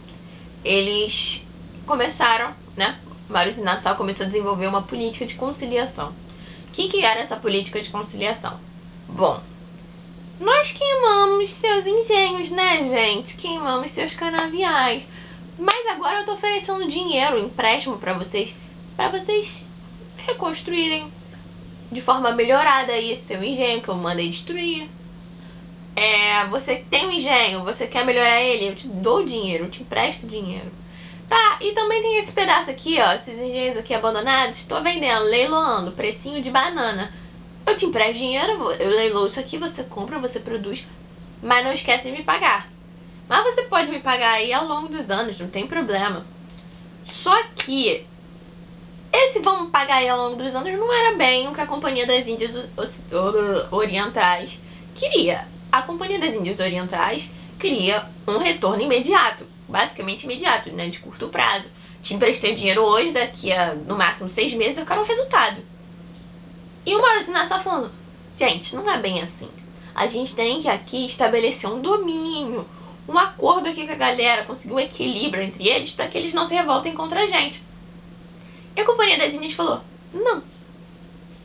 eles 0.64 1.46
começaram, 1.86 2.54
né? 2.76 2.98
Maurício 3.28 3.64
Nassau 3.64 3.96
começou 3.96 4.24
a 4.24 4.28
desenvolver 4.28 4.66
uma 4.66 4.82
política 4.82 5.26
de 5.26 5.34
conciliação. 5.34 6.10
O 6.68 6.72
que, 6.72 6.88
que 6.88 7.04
era 7.04 7.20
essa 7.20 7.36
política 7.36 7.80
de 7.80 7.90
conciliação? 7.90 8.58
Bom, 9.08 9.40
Nós 10.40 10.70
queimamos 10.70 11.50
seus 11.50 11.84
engenhos, 11.84 12.50
né, 12.50 12.84
gente? 12.84 13.36
Queimamos 13.36 13.90
seus 13.90 14.14
canaviais. 14.14 15.08
Mas 15.58 15.86
agora 15.88 16.20
eu 16.20 16.24
tô 16.24 16.34
oferecendo 16.34 16.86
dinheiro, 16.86 17.38
empréstimo 17.38 17.98
para 17.98 18.12
vocês, 18.12 18.56
para 18.96 19.08
vocês 19.08 19.66
reconstruírem 20.16 21.12
de 21.90 22.00
forma 22.00 22.30
melhorada 22.30 22.92
aí 22.92 23.16
seu 23.16 23.42
engenho 23.42 23.80
que 23.80 23.88
eu 23.88 23.96
mandei 23.96 24.28
destruir. 24.28 24.88
É, 25.96 26.46
você 26.46 26.76
tem 26.88 27.06
um 27.06 27.10
engenho, 27.10 27.64
você 27.64 27.88
quer 27.88 28.04
melhorar 28.04 28.40
ele, 28.40 28.68
eu 28.68 28.74
te 28.74 28.86
dou 28.86 29.24
dinheiro, 29.24 29.64
eu 29.64 29.70
te 29.70 29.82
empresto 29.82 30.28
dinheiro. 30.28 30.70
Tá, 31.28 31.58
e 31.60 31.72
também 31.72 32.00
tem 32.00 32.18
esse 32.18 32.32
pedaço 32.32 32.70
aqui, 32.70 32.98
ó, 33.00 33.12
esses 33.12 33.38
engenhos 33.38 33.76
aqui 33.76 33.92
abandonados, 33.92 34.58
estou 34.58 34.80
vendendo, 34.80 35.24
leiloando, 35.24 35.90
precinho 35.90 36.40
de 36.40 36.50
banana. 36.50 37.12
Eu 37.66 37.76
te 37.76 37.84
empresto 37.84 38.14
dinheiro, 38.14 38.70
eu 38.72 38.90
leiloo 38.90 39.26
isso 39.26 39.40
aqui, 39.40 39.58
você 39.58 39.82
compra, 39.82 40.20
você 40.20 40.38
produz, 40.38 40.86
mas 41.42 41.64
não 41.64 41.72
esquece 41.72 42.04
de 42.04 42.16
me 42.16 42.22
pagar. 42.22 42.77
Mas 43.28 43.54
você 43.54 43.62
pode 43.64 43.90
me 43.90 44.00
pagar 44.00 44.32
aí 44.32 44.52
ao 44.52 44.66
longo 44.66 44.88
dos 44.88 45.10
anos, 45.10 45.38
não 45.38 45.48
tem 45.48 45.66
problema. 45.66 46.24
Só 47.04 47.42
que 47.56 48.06
esse 49.12 49.40
vamos 49.40 49.70
pagar 49.70 49.96
aí 49.96 50.08
ao 50.08 50.18
longo 50.18 50.42
dos 50.42 50.54
anos 50.54 50.72
não 50.72 50.92
era 50.92 51.16
bem 51.16 51.48
o 51.48 51.54
que 51.54 51.60
a 51.60 51.66
Companhia 51.66 52.06
das 52.06 52.26
Índias 52.26 52.54
Orientais 53.70 54.62
queria 54.94 55.46
a 55.70 55.82
Companhia 55.82 56.18
das 56.18 56.34
Índias 56.34 56.58
Orientais 56.58 57.30
queria 57.58 58.06
um 58.26 58.38
retorno 58.38 58.82
imediato, 58.82 59.44
basicamente 59.68 60.24
imediato, 60.24 60.70
né, 60.72 60.88
de 60.88 60.98
curto 60.98 61.28
prazo. 61.28 61.68
Te 62.02 62.14
emprestei 62.14 62.54
dinheiro 62.54 62.82
hoje, 62.82 63.10
daqui 63.12 63.52
a 63.52 63.74
no 63.74 63.96
máximo 63.96 64.28
seis 64.28 64.52
meses 64.54 64.78
eu 64.78 64.86
quero 64.86 65.02
um 65.02 65.06
resultado. 65.06 65.60
E 66.86 66.94
o 66.94 67.02
Maurício 67.02 67.32
Nassau 67.32 67.60
falando, 67.60 67.90
gente, 68.36 68.74
não 68.74 68.90
é 68.90 68.96
bem 68.98 69.20
assim. 69.20 69.48
A 69.94 70.06
gente 70.06 70.34
tem 70.34 70.60
que 70.60 70.68
aqui 70.68 71.04
estabelecer 71.04 71.68
um 71.68 71.80
domínio, 71.80 72.66
um 73.08 73.18
acordo 73.18 73.68
aqui 73.68 73.86
com 73.86 73.92
a 73.92 73.96
galera, 73.96 74.44
conseguir 74.44 74.74
um 74.74 74.80
equilíbrio 74.80 75.42
entre 75.42 75.66
eles 75.66 75.90
para 75.90 76.06
que 76.06 76.18
eles 76.18 76.34
não 76.34 76.44
se 76.44 76.54
revoltem 76.54 76.94
contra 76.94 77.22
a 77.22 77.26
gente. 77.26 77.62
E 78.76 78.80
a 78.80 78.84
Companhia 78.84 79.18
das 79.18 79.34
Índias 79.34 79.54
falou, 79.54 79.80
não, 80.12 80.42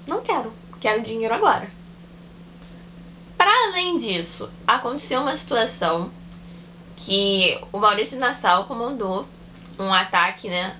não 0.06 0.22
quero, 0.22 0.54
quero 0.80 1.02
dinheiro 1.02 1.34
agora. 1.34 1.68
Para 3.38 3.50
além 3.70 3.96
disso, 3.96 4.50
aconteceu 4.68 5.22
uma 5.22 5.36
situação 5.36 6.12
que 6.96 7.60
o 7.72 7.80
Maurício 7.80 8.20
Nassau 8.20 8.66
comandou 8.66 9.28
um 9.80 9.92
ataque, 9.94 10.50
né, 10.50 10.76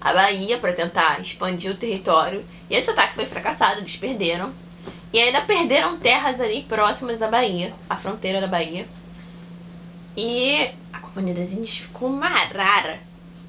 à 0.00 0.12
Bahia 0.12 0.58
para 0.58 0.72
tentar 0.72 1.20
expandir 1.20 1.70
o 1.70 1.76
território. 1.76 2.44
E 2.70 2.74
esse 2.74 2.90
ataque 2.90 3.14
foi 3.14 3.26
fracassado, 3.26 3.80
eles 3.80 3.96
perderam. 3.96 4.52
E 5.12 5.18
ainda 5.18 5.40
perderam 5.42 5.96
terras 5.96 6.40
ali 6.40 6.62
próximas 6.62 7.22
à 7.22 7.28
Bahia, 7.28 7.72
à 7.88 7.96
fronteira 7.96 8.40
da 8.40 8.46
Bahia. 8.46 8.86
E 10.18 10.68
a 10.92 10.98
Companhia 10.98 11.32
das 11.32 11.52
Índias 11.52 11.78
ficou 11.78 12.08
marara. 12.08 12.98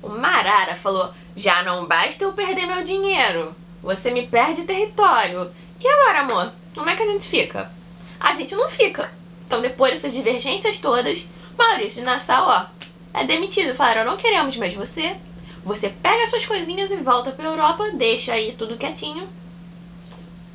O 0.03 0.09
Marara 0.09 0.75
falou: 0.75 1.11
já 1.35 1.63
não 1.63 1.87
basta 1.87 2.23
eu 2.23 2.31
perder 2.31 2.67
meu 2.67 2.83
dinheiro, 2.83 3.55
você 3.81 4.11
me 4.11 4.27
perde 4.27 4.63
território. 4.63 5.49
E 5.81 5.87
agora, 5.87 6.19
amor, 6.19 6.53
como 6.75 6.89
é 6.89 6.95
que 6.95 7.01
a 7.01 7.07
gente 7.07 7.27
fica? 7.27 7.71
a 8.19 8.33
gente 8.33 8.53
não 8.53 8.69
fica. 8.69 9.11
Então, 9.47 9.61
depois 9.61 9.93
dessas 9.93 10.13
divergências 10.13 10.77
todas, 10.77 11.27
Maurício 11.57 12.01
de 12.01 12.05
Nassau, 12.05 12.47
ó, 12.47 12.65
é 13.13 13.23
demitido. 13.23 13.73
Falaram, 13.73 14.05
não 14.05 14.17
queremos 14.17 14.57
mais 14.57 14.73
você. 14.73 15.15
Você 15.63 15.89
pega 15.89 16.29
suas 16.29 16.45
coisinhas 16.45 16.91
e 16.91 16.97
volta 16.97 17.31
pra 17.31 17.45
Europa, 17.45 17.89
deixa 17.93 18.33
aí 18.33 18.53
tudo 18.57 18.77
quietinho. 18.77 19.27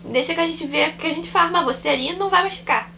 Deixa 0.04 0.35
que 0.35 0.40
a 0.40 0.47
gente 0.47 0.66
vê 0.66 0.90
que 0.90 1.06
a 1.06 1.14
gente 1.14 1.30
faz, 1.30 1.50
mas 1.50 1.64
você 1.64 1.88
ali 1.88 2.14
não 2.14 2.28
vai 2.28 2.42
mais 2.42 2.54
ficar. 2.54 2.94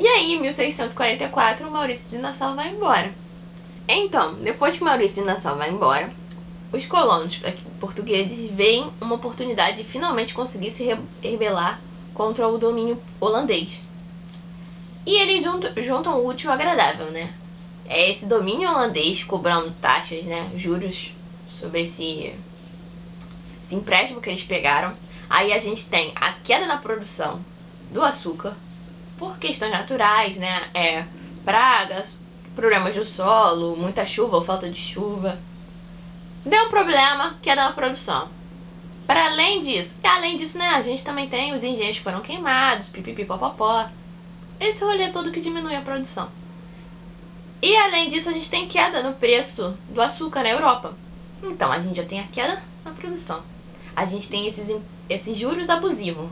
E 0.00 0.06
aí, 0.06 0.32
em 0.32 0.40
1644, 0.40 1.70
Maurício 1.70 2.08
de 2.08 2.16
Nassau 2.16 2.56
vai 2.56 2.70
embora. 2.70 3.12
Então, 3.86 4.32
depois 4.36 4.78
que 4.78 4.82
Maurício 4.82 5.22
de 5.22 5.28
Nassau 5.28 5.58
vai 5.58 5.68
embora, 5.68 6.10
os 6.72 6.86
colonos 6.86 7.38
portugueses 7.78 8.50
veem 8.50 8.90
uma 8.98 9.16
oportunidade 9.16 9.76
de 9.76 9.84
finalmente 9.84 10.32
conseguir 10.32 10.70
se 10.70 10.88
rebelar 11.22 11.78
contra 12.14 12.48
o 12.48 12.56
domínio 12.56 12.98
holandês. 13.20 13.82
E 15.04 15.16
eles 15.16 15.44
juntam 15.76 16.18
o 16.18 16.26
útil 16.26 16.48
ao 16.48 16.54
agradável, 16.54 17.10
né? 17.10 17.34
É 17.86 18.08
esse 18.08 18.24
domínio 18.24 18.70
holandês 18.70 19.22
cobrando 19.22 19.70
taxas, 19.82 20.24
né? 20.24 20.50
Juros 20.56 21.12
sobre 21.60 21.82
esse, 21.82 22.32
esse 23.62 23.74
empréstimo 23.74 24.22
que 24.22 24.30
eles 24.30 24.44
pegaram. 24.44 24.94
Aí 25.28 25.52
a 25.52 25.58
gente 25.58 25.90
tem 25.90 26.10
a 26.16 26.32
queda 26.32 26.66
na 26.66 26.78
produção 26.78 27.38
do 27.92 28.02
açúcar 28.02 28.56
por 29.20 29.38
questões 29.38 29.70
naturais, 29.70 30.38
né? 30.38 30.70
É, 30.72 31.04
pragas, 31.44 32.14
problemas 32.56 32.96
do 32.96 33.04
solo, 33.04 33.76
muita 33.76 34.06
chuva 34.06 34.38
ou 34.38 34.42
falta 34.42 34.68
de 34.70 34.80
chuva. 34.80 35.38
Deu 36.44 36.64
um 36.64 36.68
problema, 36.70 37.38
queda 37.42 37.64
na 37.64 37.72
produção. 37.72 38.28
Para 39.06 39.26
além 39.26 39.60
disso, 39.60 39.94
e 40.02 40.06
além 40.06 40.38
disso, 40.38 40.56
né, 40.56 40.68
a 40.70 40.80
gente 40.80 41.04
também 41.04 41.28
tem 41.28 41.52
os 41.52 41.62
engenhos 41.62 41.98
que 41.98 42.02
foram 42.02 42.20
queimados, 42.20 42.88
pipipi, 42.88 43.26
popopó. 43.26 43.86
Esse 44.58 44.82
rolê 44.82 45.10
todo 45.10 45.30
que 45.30 45.40
diminui 45.40 45.74
a 45.74 45.82
produção. 45.82 46.28
E 47.60 47.76
além 47.76 48.08
disso, 48.08 48.30
a 48.30 48.32
gente 48.32 48.48
tem 48.48 48.66
queda 48.66 49.02
no 49.02 49.12
preço 49.14 49.76
do 49.90 50.00
açúcar 50.00 50.44
na 50.44 50.50
Europa. 50.50 50.94
Então, 51.42 51.70
a 51.70 51.78
gente 51.78 51.96
já 51.96 52.04
tem 52.04 52.20
a 52.20 52.26
queda 52.26 52.62
na 52.82 52.92
produção. 52.92 53.42
A 53.94 54.06
gente 54.06 54.30
tem 54.30 54.46
esses, 54.46 54.74
esses 55.10 55.36
juros 55.36 55.68
abusivos. 55.68 56.30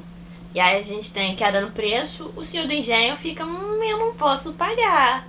E 0.55 0.61
aí 0.61 0.79
a 0.79 0.83
gente 0.83 1.13
tem 1.13 1.37
queda 1.37 1.61
no 1.61 1.71
preço, 1.71 2.33
o 2.37 2.45
senhor 2.45 2.67
do 2.67 2.73
engenho 2.73 3.17
fica, 3.17 3.45
hum, 3.45 3.83
eu 3.83 3.99
não 3.99 4.15
posso 4.15 4.53
pagar. 4.55 5.27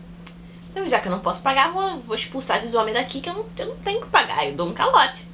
Então, 0.71 0.87
já 0.87 0.99
que 0.99 1.07
eu 1.07 1.11
não 1.11 1.19
posso 1.19 1.41
pagar, 1.41 1.71
vou, 1.71 1.99
vou 1.99 2.15
expulsar 2.15 2.57
esses 2.57 2.73
homens 2.73 2.93
daqui 2.93 3.19
que 3.19 3.29
eu 3.29 3.33
não, 3.33 3.45
eu 3.57 3.65
não 3.67 3.77
tenho 3.77 4.01
que 4.01 4.07
pagar. 4.07 4.47
Eu 4.47 4.55
dou 4.55 4.67
um 4.67 4.73
calote 4.73 5.27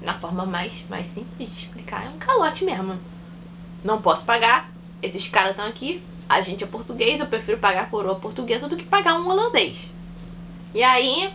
na 0.00 0.14
forma 0.14 0.44
mais, 0.44 0.84
mais 0.88 1.06
simples 1.06 1.50
de 1.50 1.56
explicar, 1.56 2.04
é 2.04 2.08
um 2.08 2.18
calote 2.18 2.64
mesmo. 2.64 2.98
Não 3.82 4.00
posso 4.00 4.24
pagar, 4.24 4.70
esses 5.02 5.28
caras 5.28 5.50
estão 5.50 5.66
aqui, 5.66 6.02
a 6.28 6.40
gente 6.40 6.64
é 6.64 6.66
português, 6.66 7.20
eu 7.20 7.26
prefiro 7.26 7.58
pagar 7.58 7.90
coroa 7.90 8.14
portuguesa 8.14 8.68
do 8.68 8.76
que 8.76 8.84
pagar 8.84 9.18
um 9.18 9.28
holandês. 9.28 9.90
E 10.74 10.82
aí, 10.82 11.32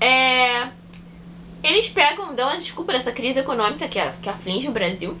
é, 0.00 0.68
eles 1.62 1.88
pegam, 1.88 2.34
dão 2.34 2.48
a 2.48 2.56
desculpa 2.56 2.92
dessa 2.92 3.12
crise 3.12 3.40
econômica 3.40 3.88
que, 3.88 4.00
que 4.22 4.28
aflige 4.28 4.68
o 4.68 4.72
Brasil 4.72 5.16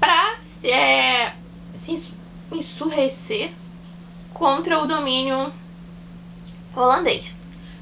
pra 0.00 0.38
é, 0.64 1.32
se 1.74 2.02
insurrecer 2.52 3.50
contra 4.32 4.82
o 4.82 4.86
domínio 4.86 5.52
holandês. 6.74 7.34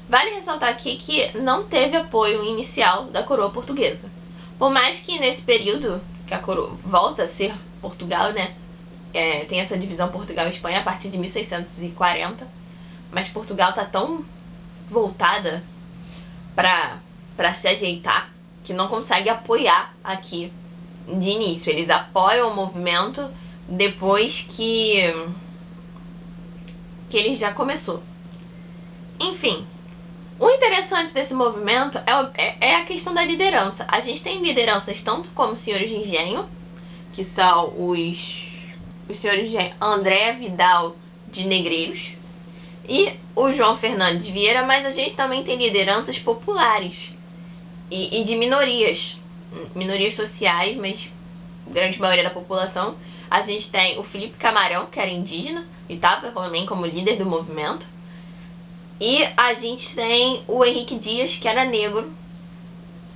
Vale 0.07 0.31
ressaltar 0.31 0.69
aqui 0.69 0.95
que 0.95 1.37
não 1.37 1.63
teve 1.63 1.97
apoio 1.97 2.43
inicial 2.43 3.05
da 3.05 3.23
coroa 3.23 3.49
portuguesa. 3.49 4.09
Por 4.57 4.69
mais 4.69 4.99
que 4.99 5.19
nesse 5.19 5.41
período 5.41 6.01
que 6.27 6.33
a 6.33 6.39
coroa 6.39 6.77
volta 6.83 7.23
a 7.23 7.27
ser 7.27 7.53
Portugal, 7.81 8.31
né? 8.31 8.55
É, 9.13 9.45
tem 9.45 9.59
essa 9.59 9.77
divisão 9.77 10.09
Portugal 10.09 10.45
e 10.45 10.49
Espanha 10.49 10.79
a 10.79 10.83
partir 10.83 11.09
de 11.09 11.17
1640, 11.17 12.47
mas 13.11 13.29
Portugal 13.29 13.71
tá 13.73 13.85
tão 13.85 14.25
voltada 14.89 15.63
para 16.55 16.99
para 17.35 17.51
se 17.51 17.67
ajeitar 17.67 18.29
que 18.63 18.73
não 18.73 18.87
consegue 18.87 19.29
apoiar 19.29 19.93
aqui 20.01 20.51
de 21.07 21.29
início. 21.29 21.71
Eles 21.71 21.89
apoiam 21.89 22.51
o 22.51 22.55
movimento 22.55 23.29
depois 23.67 24.45
que 24.49 25.13
que 27.09 27.17
ele 27.17 27.35
já 27.35 27.51
começou. 27.51 28.01
Enfim, 29.19 29.65
o 30.37 30.49
interessante 30.49 31.13
desse 31.13 31.33
movimento 31.33 31.97
é, 31.99 32.11
é, 32.33 32.57
é, 32.59 32.75
a 32.75 32.83
questão 32.83 33.13
da 33.13 33.23
liderança. 33.23 33.85
A 33.87 33.99
gente 33.99 34.21
tem 34.21 34.41
lideranças 34.41 35.01
tanto 35.01 35.29
como 35.29 35.55
senhores 35.55 35.89
de 35.89 35.95
engenho, 35.95 36.45
que 37.13 37.23
são 37.23 37.73
os, 37.77 38.75
os 39.07 39.17
senhores 39.17 39.49
de 39.49 39.55
engenho 39.55 39.73
André 39.79 40.33
Vidal 40.33 40.95
de 41.29 41.45
Negreiros 41.45 42.13
e 42.87 43.13
o 43.35 43.51
João 43.51 43.75
Fernandes 43.75 44.27
Vieira, 44.27 44.63
mas 44.63 44.85
a 44.85 44.89
gente 44.89 45.15
também 45.15 45.43
tem 45.43 45.57
lideranças 45.57 46.19
populares 46.19 47.17
e, 47.89 48.19
e 48.19 48.23
de 48.23 48.35
minorias, 48.35 49.19
minorias 49.73 50.13
sociais, 50.13 50.75
mas 50.77 51.09
grande 51.67 51.99
maioria 51.99 52.23
da 52.23 52.29
população. 52.29 52.95
A 53.29 53.41
gente 53.41 53.69
tem 53.69 53.99
o 53.99 54.03
Felipe 54.03 54.37
Camarão, 54.37 54.85
que 54.85 54.99
era 54.99 55.09
indígena 55.09 55.65
e 55.89 55.95
estava 55.95 56.31
também 56.31 56.65
como 56.65 56.85
líder 56.85 57.17
do 57.17 57.25
movimento. 57.25 57.85
E 58.99 59.23
a 59.35 59.53
gente 59.53 59.93
tem 59.95 60.43
o 60.47 60.63
Henrique 60.63 60.95
Dias, 60.95 61.35
que 61.35 61.47
era 61.47 61.65
negro, 61.65 62.11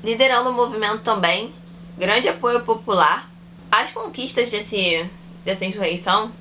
liderando 0.03 0.49
o 0.49 0.53
movimento 0.53 1.03
também. 1.03 1.51
Grande 1.97 2.27
apoio 2.27 2.61
popular. 2.63 3.29
As 3.71 3.91
conquistas 3.91 4.49
desse, 4.51 5.05
dessa 5.45 5.65
insurreição 5.65 6.31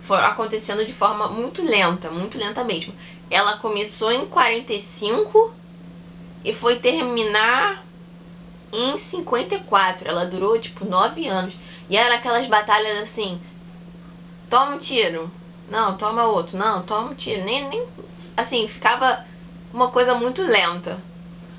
foram 0.00 0.24
acontecendo 0.24 0.84
de 0.86 0.92
forma 0.92 1.28
muito 1.28 1.62
lenta, 1.62 2.10
muito 2.10 2.38
lenta 2.38 2.64
mesmo. 2.64 2.94
Ela 3.30 3.58
começou 3.58 4.10
em 4.10 4.24
45 4.24 5.54
e 6.44 6.54
foi 6.54 6.76
terminar 6.76 7.84
em 8.72 8.96
54. 8.96 10.08
Ela 10.08 10.26
durou 10.26 10.58
tipo 10.58 10.84
9 10.84 11.26
anos. 11.26 11.54
E 11.88 11.96
era 11.96 12.16
aquelas 12.16 12.46
batalhas 12.46 13.00
assim: 13.02 13.40
toma 14.48 14.74
um 14.74 14.78
tiro, 14.78 15.30
Não, 15.70 15.96
toma 15.96 16.24
outro. 16.24 16.56
Não, 16.56 16.82
toma 16.82 17.10
um 17.10 17.14
tiro. 17.14 17.44
Nem, 17.44 17.68
nem. 17.68 17.86
Assim, 18.36 18.66
ficava 18.68 19.24
uma 19.72 19.88
coisa 19.88 20.14
muito 20.14 20.42
lenta. 20.42 20.98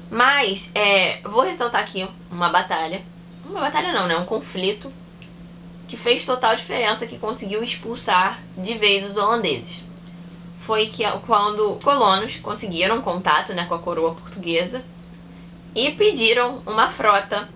Mas, 0.10 0.72
é, 0.74 1.22
vou 1.24 1.44
ressaltar 1.44 1.82
aqui 1.82 2.08
uma 2.32 2.50
batalha. 2.50 3.02
Uma 3.46 3.62
batalha 3.62 3.94
não, 3.94 4.08
né? 4.08 4.16
Um 4.18 4.26
conflito 4.26 4.92
que 5.88 5.98
fez 5.98 6.26
total 6.26 6.56
diferença, 6.56 7.08
que 7.08 7.18
conseguiu 7.18 7.64
expulsar 7.64 8.40
de 8.58 8.76
vez 8.76 9.10
os 9.10 9.18
holandeses. 9.18 9.84
Foi 10.60 10.86
que 10.86 11.04
quando 11.26 11.80
colonos 11.84 12.38
conseguiram 12.38 13.02
contato 13.02 13.54
né, 13.54 13.66
com 13.66 13.74
a 13.74 13.80
coroa 13.80 14.14
portuguesa 14.14 14.84
e 15.76 15.92
pediram 15.92 16.62
uma 16.66 16.90
frota 16.90 17.48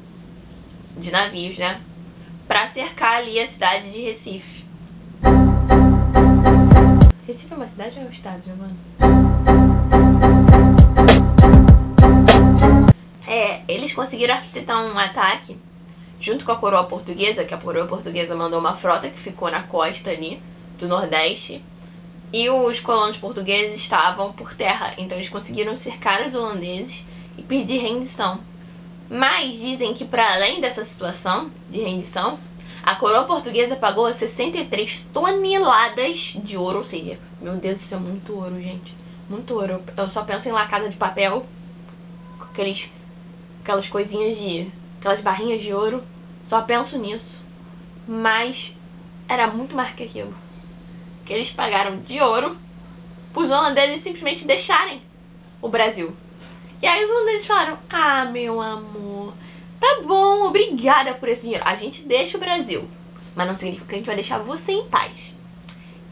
de 0.97 1.11
navios, 1.11 1.57
né? 1.57 1.81
Para 2.47 2.67
cercar 2.67 3.17
ali 3.17 3.39
a 3.39 3.45
cidade 3.45 3.91
de 3.91 4.01
Recife. 4.01 4.63
Recife 7.25 7.53
é 7.53 7.55
uma 7.55 7.67
cidade 7.67 7.97
ou 7.97 8.03
é 8.03 8.07
um 8.07 8.11
estado, 8.11 8.43
Giovanni? 8.43 8.75
É, 13.27 13.61
eles 13.67 13.93
conseguiram 13.93 14.35
arquitetar 14.35 14.79
um 14.83 14.97
ataque 14.97 15.57
junto 16.19 16.45
com 16.45 16.51
a 16.51 16.55
coroa 16.55 16.83
portuguesa, 16.83 17.43
que 17.43 17.53
a 17.53 17.57
coroa 17.57 17.87
portuguesa 17.87 18.35
mandou 18.35 18.59
uma 18.59 18.75
frota 18.75 19.09
que 19.09 19.19
ficou 19.19 19.49
na 19.49 19.63
costa 19.63 20.11
ali 20.11 20.41
do 20.77 20.87
Nordeste. 20.87 21.63
E 22.31 22.49
os 22.49 22.79
colonos 22.79 23.17
portugueses 23.17 23.77
estavam 23.77 24.31
por 24.33 24.55
terra, 24.55 24.93
então 24.97 25.17
eles 25.17 25.29
conseguiram 25.29 25.75
cercar 25.75 26.25
os 26.25 26.33
holandeses 26.33 27.05
e 27.37 27.43
pedir 27.43 27.79
rendição. 27.79 28.39
Mas 29.09 29.59
dizem 29.59 29.93
que 29.93 30.05
para 30.05 30.33
além 30.33 30.59
dessa 30.59 30.83
situação 30.83 31.51
de 31.69 31.81
rendição, 31.81 32.39
a 32.83 32.95
coroa 32.95 33.23
portuguesa 33.23 33.75
pagou 33.75 34.11
63 34.11 35.07
toneladas 35.13 36.37
de 36.43 36.57
ouro, 36.57 36.79
ou 36.79 36.83
seja, 36.83 37.17
meu 37.41 37.55
Deus, 37.55 37.81
isso 37.81 37.95
é 37.95 37.97
muito 37.97 38.33
ouro, 38.33 38.61
gente. 38.61 38.95
Muito 39.29 39.53
ouro. 39.53 39.81
Eu 39.95 40.09
só 40.09 40.23
penso 40.23 40.49
em 40.49 40.51
La 40.51 40.67
Casa 40.67 40.89
de 40.89 40.95
Papel, 40.95 41.45
com 42.37 42.45
aqueles, 42.45 42.89
aquelas 43.61 43.87
coisinhas 43.87 44.37
de. 44.37 44.67
aquelas 44.99 45.21
barrinhas 45.21 45.61
de 45.61 45.73
ouro. 45.73 46.03
Só 46.43 46.61
penso 46.61 46.97
nisso. 46.97 47.39
Mas 48.07 48.75
era 49.29 49.47
muito 49.47 49.75
mais 49.75 49.93
que 49.93 50.03
aquilo. 50.03 50.33
Que 51.25 51.33
eles 51.33 51.49
pagaram 51.49 51.97
de 51.97 52.19
ouro 52.19 52.57
os 53.35 53.49
holandeses 53.49 54.01
simplesmente 54.01 54.45
deixarem 54.45 55.01
o 55.61 55.67
Brasil. 55.67 56.15
E 56.83 56.85
aí 56.85 57.03
os 57.03 57.09
holandeses 57.09 57.47
falaram: 57.47 57.79
Ah, 57.89 58.25
meu 58.25 58.61
amor, 58.61 59.33
Tá 59.83 60.01
bom, 60.01 60.47
obrigada 60.47 61.13
por 61.13 61.27
esse 61.27 61.41
dinheiro. 61.41 61.63
A 61.65 61.75
gente 61.75 62.03
deixa 62.03 62.37
o 62.37 62.39
Brasil, 62.39 62.89
mas 63.35 63.47
não 63.47 63.53
significa 63.53 63.85
que 63.85 63.95
a 63.95 63.97
gente 63.97 64.07
vai 64.07 64.15
deixar 64.15 64.37
você 64.39 64.71
em 64.71 64.87
paz. 64.87 65.35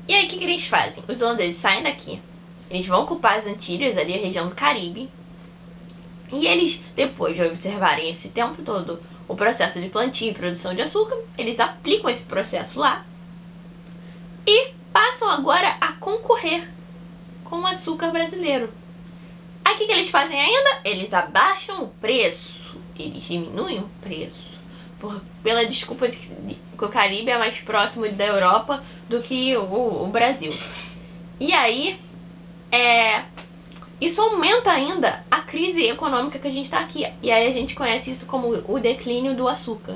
E 0.10 0.13
aí, 0.13 0.25
o 0.25 0.29
que, 0.29 0.38
que 0.38 0.43
eles 0.43 0.67
fazem? 0.67 1.01
Os 1.07 1.21
holandeses 1.21 1.55
saem 1.55 1.81
daqui, 1.81 2.21
eles 2.69 2.86
vão 2.86 3.03
ocupar 3.03 3.38
as 3.38 3.45
Antilhas, 3.45 3.95
ali 3.95 4.13
a 4.13 4.17
região 4.17 4.49
do 4.49 4.55
Caribe, 4.55 5.10
e 6.34 6.45
eles, 6.45 6.81
depois 6.95 7.38
de 7.38 7.43
observarem 7.43 8.10
esse 8.10 8.27
tempo 8.27 8.62
todo 8.62 9.01
o 9.25 9.36
processo 9.36 9.79
de 9.79 9.88
plantio 9.88 10.31
e 10.31 10.34
produção 10.34 10.73
de 10.73 10.81
açúcar, 10.81 11.17
eles 11.38 11.62
aplicam 11.62 12.10
esse 12.10 12.23
processo 12.23 12.77
lá 12.77 13.05
e 14.45 14.71
passam 14.91 15.29
agora 15.29 15.77
a 15.79 15.93
concorrer 15.93 16.67
com 17.45 17.60
o 17.62 17.67
açúcar 17.67 18.12
brasileiro. 18.12 18.69
Aí 19.71 19.75
o 19.75 19.77
que, 19.77 19.86
que 19.86 19.91
eles 19.93 20.10
fazem 20.10 20.39
ainda? 20.39 20.81
Eles 20.84 21.13
abaixam 21.13 21.84
o 21.84 21.88
preço 21.88 22.62
eles 23.03 23.23
diminuem 23.23 23.79
o 23.79 23.89
preço. 24.01 24.51
Por, 24.99 25.19
pela 25.41 25.65
desculpa 25.65 26.07
de 26.07 26.15
que 26.15 26.86
o 26.86 26.88
Caribe 26.88 27.31
é 27.31 27.38
mais 27.38 27.60
próximo 27.60 28.07
da 28.10 28.25
Europa 28.25 28.84
do 29.10 29.21
que 29.21 29.55
o, 29.57 30.03
o 30.03 30.07
Brasil. 30.12 30.51
E 31.39 31.51
aí, 31.53 31.99
é, 32.71 33.23
isso 33.99 34.21
aumenta 34.21 34.71
ainda 34.71 35.23
a 35.29 35.39
crise 35.39 35.84
econômica 35.84 36.38
que 36.38 36.47
a 36.47 36.51
gente 36.51 36.65
está 36.65 36.79
aqui. 36.79 37.07
E 37.21 37.31
aí 37.31 37.47
a 37.47 37.51
gente 37.51 37.73
conhece 37.73 38.12
isso 38.12 38.27
como 38.27 38.63
o 38.67 38.79
declínio 38.79 39.36
do 39.36 39.47
açúcar, 39.47 39.95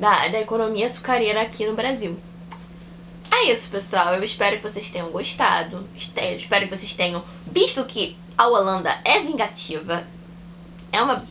da, 0.00 0.26
da 0.26 0.40
economia 0.40 0.86
açucareira 0.86 1.40
aqui 1.40 1.64
no 1.66 1.74
Brasil. 1.74 2.18
É 3.44 3.52
isso, 3.52 3.68
pessoal. 3.68 4.14
Eu 4.14 4.24
espero 4.24 4.56
que 4.56 4.62
vocês 4.62 4.88
tenham 4.88 5.10
gostado. 5.10 5.86
Espero 5.94 6.66
que 6.66 6.74
vocês 6.74 6.94
tenham 6.94 7.22
visto 7.46 7.84
que 7.84 8.16
a 8.38 8.48
Holanda 8.48 8.98
é 9.04 9.20
vingativa. 9.20 10.02
É 10.90 11.02
uma 11.02 11.22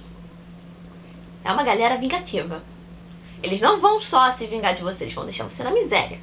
é 1.43 1.51
uma 1.51 1.63
galera 1.63 1.97
vingativa. 1.97 2.61
Eles 3.41 3.59
não 3.59 3.79
vão 3.79 3.99
só 3.99 4.29
se 4.29 4.45
vingar 4.45 4.75
de 4.75 4.83
você, 4.83 5.05
eles 5.05 5.13
vão 5.13 5.23
deixar 5.23 5.43
você 5.45 5.63
na 5.63 5.71
miséria. 5.71 6.19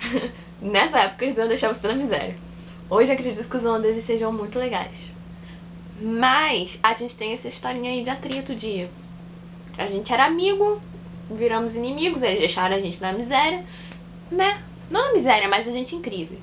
Nessa 0.58 1.00
época 1.00 1.26
eles 1.26 1.36
iam 1.36 1.46
deixar 1.46 1.68
você 1.68 1.86
na 1.86 1.94
miséria. 1.94 2.36
Hoje 2.88 3.12
acredito 3.12 3.46
que 3.46 3.56
os 3.58 3.64
holandeses 3.64 4.04
sejam 4.04 4.32
muito 4.32 4.58
legais. 4.58 5.10
Mas 6.00 6.80
a 6.82 6.94
gente 6.94 7.14
tem 7.14 7.34
essa 7.34 7.46
historinha 7.46 7.90
aí 7.90 8.02
de 8.02 8.08
atrito 8.08 8.54
de. 8.54 8.88
A 9.76 9.86
gente 9.90 10.10
era 10.10 10.24
amigo, 10.24 10.80
viramos 11.30 11.76
inimigos, 11.76 12.22
eles 12.22 12.38
deixaram 12.38 12.76
a 12.76 12.80
gente 12.80 13.00
na 13.02 13.12
miséria, 13.12 13.62
né? 14.30 14.62
Não 14.90 15.06
na 15.06 15.12
miséria, 15.12 15.48
mas 15.48 15.68
a 15.68 15.70
gente 15.70 15.94
em 15.94 16.00
crise. 16.00 16.38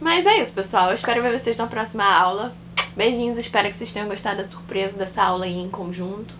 Mas 0.00 0.26
é 0.26 0.40
isso, 0.40 0.52
pessoal. 0.52 0.88
Eu 0.88 0.94
espero 0.94 1.22
ver 1.22 1.38
vocês 1.38 1.56
na 1.56 1.66
próxima 1.66 2.04
aula. 2.04 2.54
Beijinhos, 2.96 3.38
espero 3.38 3.68
que 3.70 3.76
vocês 3.76 3.92
tenham 3.92 4.08
gostado 4.08 4.38
da 4.38 4.44
surpresa 4.44 4.98
dessa 4.98 5.22
aula 5.22 5.44
aí 5.44 5.58
em 5.58 5.68
conjunto. 5.68 6.34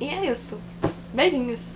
E 0.00 0.08
é 0.08 0.30
isso. 0.30 0.58
Beijinhos! 1.12 1.75